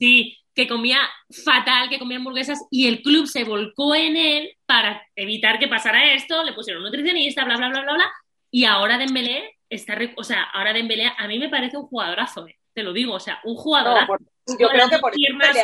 Sí, 0.00 0.36
que 0.54 0.66
comía 0.66 0.98
fatal, 1.44 1.90
que 1.90 1.98
comía 1.98 2.16
hamburguesas 2.16 2.66
y 2.70 2.88
el 2.88 3.02
club 3.02 3.26
se 3.26 3.44
volcó 3.44 3.94
en 3.94 4.16
él 4.16 4.56
para 4.64 5.06
evitar 5.14 5.58
que 5.58 5.68
pasara 5.68 6.14
esto, 6.14 6.42
le 6.42 6.54
pusieron 6.54 6.82
nutricionista, 6.82 7.44
bla, 7.44 7.56
bla, 7.58 7.68
bla, 7.68 7.82
bla, 7.82 7.92
bla, 7.92 8.12
y 8.50 8.64
ahora 8.64 8.96
Dembélé 8.96 9.58
está, 9.68 9.98
o 10.16 10.24
sea, 10.24 10.44
ahora 10.54 10.72
Dembélé 10.72 11.12
a 11.16 11.28
mí 11.28 11.38
me 11.38 11.50
parece 11.50 11.76
un 11.76 11.86
jugadorazo, 11.86 12.48
¿eh? 12.48 12.56
te 12.72 12.82
lo 12.82 12.94
digo, 12.94 13.14
o 13.14 13.20
sea, 13.20 13.40
un 13.44 13.56
jugador. 13.56 14.08
No, 14.08 14.58
yo 14.58 14.68
creo 14.68 14.88
que 14.88 14.98
por 14.98 15.12
piernas, 15.12 15.54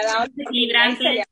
le. 1.00 1.24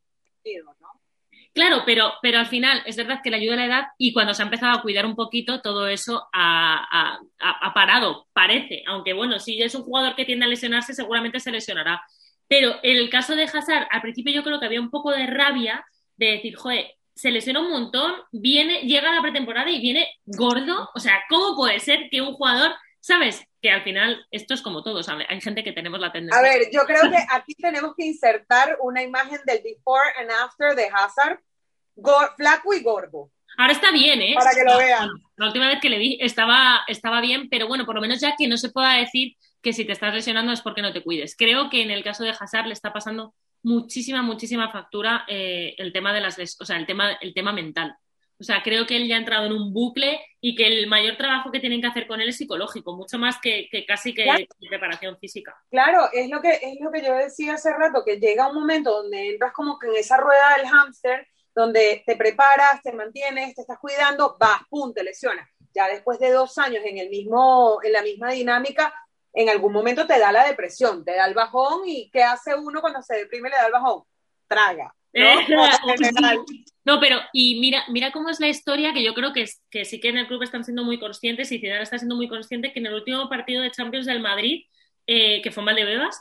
Claro, 1.53 1.83
pero, 1.87 2.15
pero 2.21 2.39
al 2.39 2.47
final 2.47 2.83
es 2.85 2.97
verdad 2.97 3.21
que 3.23 3.31
le 3.31 3.37
ayuda 3.37 3.55
la 3.55 3.67
edad 3.67 3.85
y 3.97 4.13
cuando 4.13 4.35
se 4.35 4.43
ha 4.43 4.47
empezado 4.47 4.77
a 4.77 4.83
cuidar 4.83 5.07
un 5.07 5.15
poquito, 5.15 5.61
todo 5.61 5.87
eso 5.87 6.27
ha, 6.33 6.85
ha, 6.91 7.21
ha 7.39 7.75
parado, 7.75 8.27
parece. 8.33 8.83
Aunque 8.89 9.13
bueno, 9.13 9.39
si 9.39 9.63
es 9.63 9.75
un 9.77 9.85
jugador 9.85 10.17
que 10.17 10.25
tiende 10.25 10.47
a 10.47 10.49
lesionarse, 10.49 10.95
seguramente 10.95 11.39
se 11.39 11.53
lesionará. 11.53 12.03
Pero 12.49 12.77
en 12.83 12.97
el 12.97 13.11
caso 13.11 13.35
de 13.35 13.45
Hazard, 13.45 13.89
al 13.91 14.03
principio 14.03 14.33
yo 14.33 14.43
creo 14.43 14.61
que 14.61 14.67
había 14.67 14.81
un 14.81 14.91
poco 14.91 15.11
de 15.11 15.27
rabia 15.27 15.85
de 16.17 16.33
decir, 16.33 16.55
joder, 16.57 16.87
se 17.15 17.31
lesiona 17.31 17.61
un 17.61 17.71
montón, 17.71 18.13
viene, 18.33 18.81
llega 18.81 19.11
a 19.11 19.15
la 19.15 19.23
pretemporada 19.23 19.71
y 19.71 19.81
viene 19.81 20.09
gordo. 20.25 20.91
O 20.95 21.01
sea, 21.01 21.23
¿cómo 21.29 21.57
puede 21.57 21.81
ser 21.81 22.09
que 22.11 22.21
un 22.21 22.35
jugador, 22.35 22.75
sabes, 23.01 23.45
que 23.63 23.71
al 23.71 23.83
final 23.83 24.27
esto 24.31 24.55
es 24.55 24.63
como 24.63 24.83
todo, 24.83 25.03
¿sabes? 25.03 25.27
Hay 25.31 25.41
gente 25.41 25.65
que 25.65 25.73
tenemos 25.73 26.01
la 26.01 26.13
tendencia. 26.13 26.39
A 26.39 26.43
ver, 26.43 26.69
yo 26.73 26.83
creo 26.83 27.11
que 27.11 27.19
aquí 27.31 27.55
tenemos 27.55 27.95
que 27.97 28.05
insertar 28.05 28.77
una 28.81 29.03
imagen 29.03 29.41
del 29.47 29.63
before 29.63 30.11
and 30.21 30.31
after 30.31 30.75
de 30.75 30.89
Hazard, 30.93 31.41
flaco 32.37 32.75
y 32.75 32.83
gordo. 32.83 33.31
Ahora 33.57 33.73
está 33.73 33.93
bien, 33.93 34.21
¿eh? 34.21 34.35
Para 34.35 34.51
que 34.51 34.65
lo 34.65 34.77
vean. 34.77 35.09
La 35.37 35.47
última 35.47 35.69
vez 35.69 35.79
que 35.81 35.89
le 35.89 35.99
vi 35.99 36.19
estaba, 36.21 36.83
estaba 36.89 37.21
bien, 37.21 37.49
pero 37.49 37.69
bueno, 37.69 37.87
por 37.87 37.95
lo 37.95 38.01
menos 38.01 38.21
ya 38.21 38.35
que 38.37 38.49
no 38.49 38.57
se 38.57 38.71
pueda 38.71 38.95
decir 38.95 39.37
que 39.65 39.73
si 39.73 39.85
te 39.85 39.93
estás 39.93 40.15
lesionando 40.15 40.53
es 40.53 40.61
porque 40.61 40.83
no 40.83 40.93
te 40.93 41.03
cuides. 41.03 41.35
Creo 41.37 41.71
que 41.71 41.83
en 41.83 41.91
el 41.91 42.05
caso 42.05 42.23
de 42.23 42.31
Hazard 42.39 42.67
le 42.67 42.75
está 42.75 42.93
pasando 42.93 43.35
muchísima, 43.63 44.23
muchísima 44.23 44.71
factura 44.71 45.25
eh, 45.27 45.75
el 45.79 45.93
tema 45.93 46.13
de 46.13 46.21
las, 46.21 46.39
o 46.61 46.65
sea, 46.65 46.77
el 46.77 46.87
tema, 46.87 47.15
el 47.21 47.35
tema 47.35 47.53
mental. 47.53 47.97
O 48.39 48.45
sea, 48.45 48.63
creo 48.63 48.87
que 48.87 48.97
él 48.97 49.09
ya 49.09 49.15
ha 49.15 49.21
entrado 49.21 49.47
en 49.47 49.53
un 49.53 49.73
bucle 49.73 50.21
y 50.41 50.55
que 50.55 50.67
el 50.67 50.87
mayor 50.87 51.17
trabajo 51.17 51.51
que 51.51 51.61
tienen 51.61 51.81
que 51.81 51.87
hacer 51.87 52.07
con 52.07 52.21
él 52.21 52.29
es 52.29 52.37
psicológico, 52.37 52.95
mucho 52.95 53.17
más 53.17 53.39
que, 53.41 53.69
que 53.71 53.87
casi 53.87 54.13
que 54.13 54.25
claro. 54.25 54.45
preparación 54.69 55.17
física. 55.19 55.57
Claro, 55.71 56.09
es 56.13 56.29
lo, 56.29 56.43
que, 56.43 56.51
es 56.51 56.81
lo 56.81 56.91
que 56.91 57.03
yo 57.03 57.15
decía 57.15 57.55
hace 57.55 57.73
rato, 57.73 58.03
que 58.05 58.19
llega 58.19 58.49
un 58.49 58.57
momento 58.57 59.03
donde 59.03 59.31
entras 59.31 59.53
como 59.53 59.79
que 59.79 59.87
en 59.87 59.97
esa 59.97 60.19
rueda 60.19 60.57
del 60.59 60.67
hámster, 60.67 61.27
donde 61.55 62.03
te 62.05 62.17
preparas, 62.17 62.83
te 62.83 62.93
mantienes, 62.93 63.55
te 63.55 63.63
estás 63.63 63.79
cuidando, 63.79 64.37
vas, 64.39 64.63
pum, 64.69 64.93
te 64.93 65.05
lesionas. 65.05 65.49
Ya 65.73 65.89
después 65.89 66.19
de 66.19 66.33
dos 66.33 66.59
años 66.59 66.83
en, 66.85 66.99
el 66.99 67.09
mismo, 67.09 67.79
en 67.83 67.93
la 67.93 68.03
misma 68.03 68.33
dinámica, 68.33 68.93
en 69.35 69.49
algún 69.49 69.73
momento 69.73 70.07
te 70.07 70.19
da 70.19 70.31
la 70.33 70.47
depresión, 70.47 71.05
te 71.05 71.17
da 71.17 71.27
el 71.27 71.35
bajón 71.35 71.83
y 71.87 72.09
¿qué 72.11 72.23
hace 72.23 72.55
uno 72.55 72.81
cuando 72.81 73.03
se 73.03 73.17
deprime 73.17 73.49
y 73.49 73.51
le 73.51 73.57
da 73.59 73.67
el 73.67 73.73
bajón? 73.73 74.05
Traga. 74.47 74.95
¿no? 75.13 75.25
no, 76.85 77.01
pero 77.01 77.19
y 77.33 77.61
mira, 77.61 77.85
mira 77.89 78.13
cómo 78.13 78.31
es 78.31 78.39
la 78.39 78.49
historia 78.49 78.93
que 78.93 79.03
yo 79.03 79.13
creo 79.13 79.33
que, 79.33 79.45
que 79.71 79.85
sí 79.85 80.01
que 80.01 80.09
en 80.09 80.19
el 80.19 80.29
club 80.29 80.43
están 80.43 80.65
siendo 80.65 80.85
muy 80.85 80.99
conscientes 80.99 81.51
y 81.51 81.59
Zidane 81.59 81.83
está 81.83 81.99
siendo 81.99 82.15
muy 82.15 82.29
consciente 82.29 82.73
que 82.73 82.79
en 82.79 82.87
el 82.87 82.95
último 82.95 83.29
partido 83.29 83.63
de 83.63 83.73
Champions 83.73 84.07
del 84.07 84.21
Madrid, 84.21 84.67
eh, 85.07 85.43
que 85.43 85.51
fue 85.51 85.63
en 85.63 85.67
Valdebebas, 85.67 86.21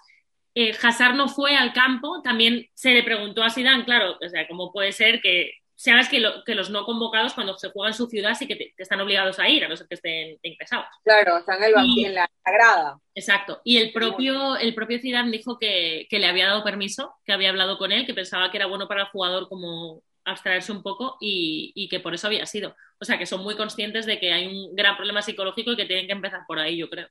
eh, 0.56 0.76
Hazard 0.82 1.16
no 1.16 1.28
fue 1.28 1.56
al 1.56 1.74
campo, 1.74 2.22
también 2.24 2.68
se 2.74 2.92
le 2.92 3.04
preguntó 3.04 3.44
a 3.44 3.50
Zidane, 3.50 3.86
claro, 3.86 4.18
o 4.24 4.30
sea, 4.30 4.48
cómo 4.48 4.72
puede 4.72 4.92
ser 4.92 5.22
que 5.22 5.52
sabes 5.92 6.10
que, 6.10 6.24
que, 6.46 6.56
los 6.56 6.70
no 6.70 6.86
convocados 6.86 7.34
cuando 7.34 7.58
se 7.58 7.70
juega 7.70 7.90
en 7.90 7.94
su 7.94 8.08
ciudad 8.08 8.36
sí 8.36 8.48
que, 8.48 8.74
están 8.78 9.02
obligados 9.02 9.40
a 9.40 9.50
ir, 9.50 9.66
a 9.66 9.68
no 9.68 9.76
ser 9.76 9.88
que 9.88 9.96
estén 9.96 10.40
ingresados. 10.42 10.86
Claro, 11.04 11.38
están 11.38 11.62
en, 11.62 11.78
el, 11.78 12.06
en 12.06 12.16
la 12.16 12.30
grada. 12.46 13.00
Exacto. 13.14 13.62
Y 13.64 13.78
el 13.78 13.92
propio, 13.92 14.56
el 14.58 14.74
propio 14.74 15.00
Zidane 15.00 15.32
dijo 15.32 15.60
que, 15.60 16.08
que, 16.10 16.20
le 16.20 16.28
había 16.28 16.48
dado 16.48 16.64
permiso, 16.64 17.16
que 17.26 17.34
había 17.34 17.50
hablado 17.50 17.78
con 17.78 17.92
él, 17.92 18.06
que 18.06 18.14
pensaba 18.14 18.50
que 18.50 18.58
era 18.58 18.68
bueno 18.68 18.88
para 18.88 19.02
el 19.02 19.08
jugador 19.10 19.50
como 19.50 20.02
abstraerse 20.26 20.72
un 20.72 20.84
poco 20.84 21.18
y, 21.20 21.74
y 21.76 21.90
que 21.90 22.00
por 22.00 22.14
eso 22.14 22.28
había 22.28 22.46
sido. 22.46 22.76
O 23.00 23.06
sea, 23.06 23.18
que 23.18 23.26
son 23.26 23.44
muy 23.44 23.56
conscientes 23.56 24.06
de 24.06 24.20
que 24.20 24.32
hay 24.32 24.48
un 24.48 24.76
gran 24.76 24.96
problema 24.96 25.22
psicológico 25.22 25.74
y 25.74 25.76
que 25.76 25.86
tienen 25.86 26.08
que 26.08 26.14
empezar 26.14 26.42
por 26.48 26.60
ahí, 26.60 26.78
yo 26.78 26.90
creo. 26.90 27.10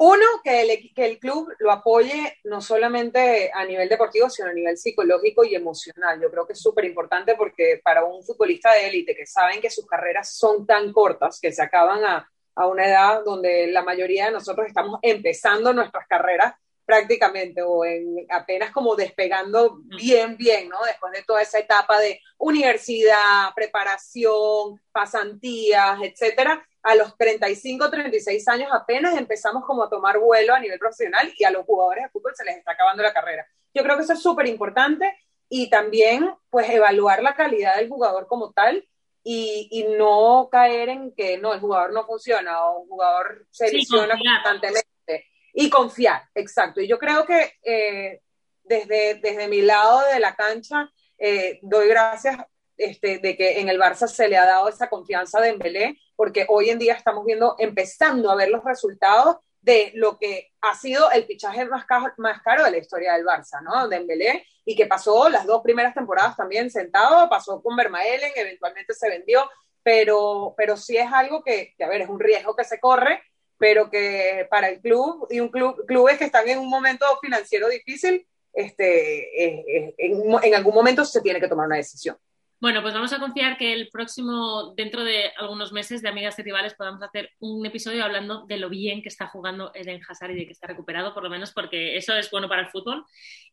Uno, 0.00 0.24
que 0.44 0.62
el, 0.62 0.94
que 0.94 1.04
el 1.04 1.18
club 1.18 1.52
lo 1.58 1.72
apoye 1.72 2.38
no 2.44 2.60
solamente 2.60 3.50
a 3.52 3.64
nivel 3.64 3.88
deportivo, 3.88 4.30
sino 4.30 4.48
a 4.48 4.52
nivel 4.52 4.76
psicológico 4.76 5.44
y 5.44 5.56
emocional. 5.56 6.20
Yo 6.20 6.30
creo 6.30 6.46
que 6.46 6.52
es 6.52 6.60
súper 6.60 6.84
importante 6.84 7.34
porque 7.34 7.80
para 7.82 8.04
un 8.04 8.22
futbolista 8.22 8.72
de 8.72 8.86
élite 8.86 9.16
que 9.16 9.26
saben 9.26 9.60
que 9.60 9.70
sus 9.70 9.86
carreras 9.86 10.32
son 10.32 10.64
tan 10.66 10.92
cortas, 10.92 11.40
que 11.40 11.50
se 11.50 11.62
acaban 11.62 12.04
a, 12.04 12.30
a 12.54 12.66
una 12.68 12.86
edad 12.86 13.24
donde 13.24 13.66
la 13.72 13.82
mayoría 13.82 14.26
de 14.26 14.32
nosotros 14.32 14.68
estamos 14.68 15.00
empezando 15.02 15.72
nuestras 15.72 16.06
carreras 16.06 16.54
prácticamente 16.86 17.60
o 17.62 17.84
en 17.84 18.24
apenas 18.30 18.70
como 18.70 18.94
despegando 18.94 19.80
bien, 19.84 20.36
bien, 20.36 20.68
¿no? 20.68 20.78
Después 20.84 21.12
de 21.12 21.24
toda 21.24 21.42
esa 21.42 21.58
etapa 21.58 21.98
de 21.98 22.20
universidad, 22.38 23.52
preparación, 23.54 24.80
pasantías, 24.92 25.98
etcétera 26.02 26.67
a 26.88 26.94
los 26.94 27.18
35, 27.18 27.90
36 27.90 28.48
años 28.48 28.70
apenas 28.72 29.14
empezamos 29.18 29.62
como 29.66 29.84
a 29.84 29.90
tomar 29.90 30.18
vuelo 30.18 30.54
a 30.54 30.58
nivel 30.58 30.78
profesional 30.78 31.30
y 31.36 31.44
a 31.44 31.50
los 31.50 31.66
jugadores 31.66 32.04
de 32.04 32.08
fútbol 32.08 32.32
se 32.34 32.46
les 32.46 32.56
está 32.56 32.72
acabando 32.72 33.02
la 33.02 33.12
carrera. 33.12 33.46
Yo 33.74 33.82
creo 33.82 33.96
que 33.96 34.04
eso 34.04 34.14
es 34.14 34.22
súper 34.22 34.46
importante 34.46 35.14
y 35.50 35.68
también 35.68 36.34
pues 36.48 36.70
evaluar 36.70 37.22
la 37.22 37.34
calidad 37.34 37.76
del 37.76 37.90
jugador 37.90 38.26
como 38.26 38.52
tal 38.52 38.88
y, 39.22 39.68
y, 39.70 39.84
no 39.98 40.48
caer 40.50 40.88
en 40.88 41.14
que 41.14 41.36
no, 41.36 41.52
el 41.52 41.60
jugador 41.60 41.92
no 41.92 42.06
funciona 42.06 42.64
o 42.64 42.84
el 42.84 42.88
jugador 42.88 43.46
se 43.50 43.70
lesiona 43.70 44.16
constantemente 44.16 45.26
y 45.52 45.68
confiar, 45.68 46.22
exacto. 46.34 46.80
Y 46.80 46.88
yo 46.88 46.98
creo 46.98 47.26
que 47.26 47.52
eh, 47.62 48.22
desde, 48.62 49.16
desde 49.16 49.48
mi 49.48 49.60
lado 49.60 50.00
de 50.10 50.20
la 50.20 50.34
cancha 50.34 50.90
eh, 51.18 51.58
doy 51.60 51.88
gracias 51.88 52.38
este, 52.78 53.18
de 53.18 53.36
que 53.36 53.60
en 53.60 53.68
el 53.68 53.78
Barça 53.78 54.06
se 54.06 54.28
le 54.28 54.38
ha 54.38 54.46
dado 54.46 54.70
esa 54.70 54.88
confianza 54.88 55.38
de 55.40 55.50
Embelé, 55.50 55.98
porque 56.18 56.46
hoy 56.48 56.68
en 56.68 56.80
día 56.80 56.94
estamos 56.94 57.24
viendo, 57.24 57.54
empezando 57.60 58.28
a 58.28 58.34
ver 58.34 58.48
los 58.48 58.64
resultados 58.64 59.36
de 59.60 59.92
lo 59.94 60.18
que 60.18 60.50
ha 60.60 60.74
sido 60.74 61.08
el 61.12 61.24
fichaje 61.26 61.64
más 61.66 61.86
caro, 61.86 62.12
más 62.16 62.42
caro 62.42 62.64
de 62.64 62.72
la 62.72 62.78
historia 62.78 63.12
del 63.12 63.24
Barça, 63.24 63.62
¿no? 63.62 63.86
De 63.86 63.98
Embelé, 63.98 64.44
y 64.64 64.74
que 64.74 64.86
pasó 64.86 65.28
las 65.28 65.46
dos 65.46 65.62
primeras 65.62 65.94
temporadas 65.94 66.36
también 66.36 66.72
sentado, 66.72 67.28
pasó 67.28 67.62
con 67.62 67.76
Vermaelen, 67.76 68.32
eventualmente 68.34 68.94
se 68.94 69.08
vendió, 69.08 69.48
pero, 69.80 70.54
pero 70.56 70.76
sí 70.76 70.96
es 70.96 71.06
algo 71.12 71.40
que, 71.44 71.72
que, 71.78 71.84
a 71.84 71.88
ver, 71.88 72.00
es 72.00 72.08
un 72.08 72.18
riesgo 72.18 72.56
que 72.56 72.64
se 72.64 72.80
corre, 72.80 73.22
pero 73.56 73.88
que 73.88 74.48
para 74.50 74.70
el 74.70 74.80
club 74.80 75.28
y 75.30 75.38
un 75.38 75.50
club, 75.50 75.86
clubes 75.86 76.18
que 76.18 76.24
están 76.24 76.48
en 76.48 76.58
un 76.58 76.68
momento 76.68 77.06
financiero 77.22 77.68
difícil, 77.68 78.26
este, 78.52 79.44
eh, 79.44 79.64
eh, 79.68 79.94
en, 79.98 80.34
en 80.42 80.54
algún 80.56 80.74
momento 80.74 81.04
se 81.04 81.20
tiene 81.20 81.38
que 81.38 81.46
tomar 81.46 81.66
una 81.66 81.76
decisión. 81.76 82.18
Bueno, 82.60 82.82
pues 82.82 82.92
vamos 82.92 83.12
a 83.12 83.20
confiar 83.20 83.56
que 83.56 83.72
el 83.72 83.88
próximo, 83.88 84.74
dentro 84.76 85.04
de 85.04 85.30
algunos 85.36 85.72
meses 85.72 86.02
de 86.02 86.08
Amigas 86.08 86.36
y 86.38 86.42
Rivales, 86.42 86.74
podamos 86.74 87.00
hacer 87.02 87.30
un 87.38 87.64
episodio 87.64 88.04
hablando 88.04 88.46
de 88.46 88.56
lo 88.56 88.68
bien 88.68 89.00
que 89.00 89.08
está 89.08 89.28
jugando 89.28 89.70
Eden 89.74 90.00
Hazard 90.08 90.32
y 90.32 90.40
de 90.40 90.46
que 90.46 90.52
está 90.52 90.66
recuperado, 90.66 91.14
por 91.14 91.22
lo 91.22 91.30
menos 91.30 91.52
porque 91.52 91.96
eso 91.96 92.16
es 92.16 92.28
bueno 92.32 92.48
para 92.48 92.62
el 92.62 92.68
fútbol. 92.68 93.04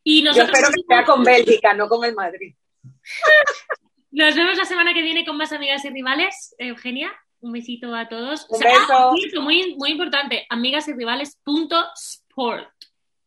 Y 0.04 0.24
nosotros... 0.24 0.48
Yo 0.48 0.54
espero 0.54 0.74
que 0.74 0.82
sea 0.88 1.06
con 1.06 1.24
Bélgica, 1.24 1.76
no 1.76 1.88
con 1.88 2.04
el 2.04 2.15
Madrid. 2.15 2.56
Nos 4.12 4.36
vemos 4.36 4.58
la 4.58 4.65
semana 4.65 4.91
que 4.94 5.04
viene 5.04 5.24
con 5.24 5.38
más 5.38 5.52
Amigas 5.52 5.86
y 5.86 5.91
Rivales. 5.91 6.56
Eugenia, 6.58 7.13
un 7.41 7.52
besito 7.52 7.94
a 7.94 8.10
todos. 8.10 8.48
Un 8.50 8.60
beso. 8.60 9.13
muy, 9.41 9.76
muy 9.76 9.91
importante, 9.91 10.48
amigasyRivales.sport 10.50 12.70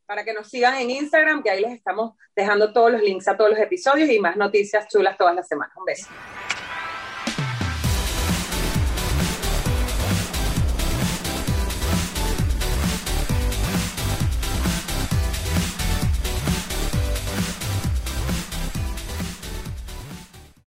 para 0.08 0.24
que 0.24 0.32
nos 0.32 0.48
sigan 0.48 0.74
en 0.76 0.90
Instagram, 0.90 1.42
que 1.42 1.50
ahí 1.50 1.60
les 1.60 1.72
estamos 1.72 2.14
dejando 2.34 2.72
todos 2.72 2.90
los 2.90 3.02
links 3.02 3.28
a 3.28 3.36
todos 3.36 3.50
los 3.50 3.58
episodios 3.58 4.08
y 4.08 4.18
más 4.18 4.38
noticias 4.38 4.88
chulas 4.88 5.18
todas 5.18 5.34
las 5.34 5.46
semanas. 5.46 5.76
Un 5.76 5.84
beso. 5.84 6.08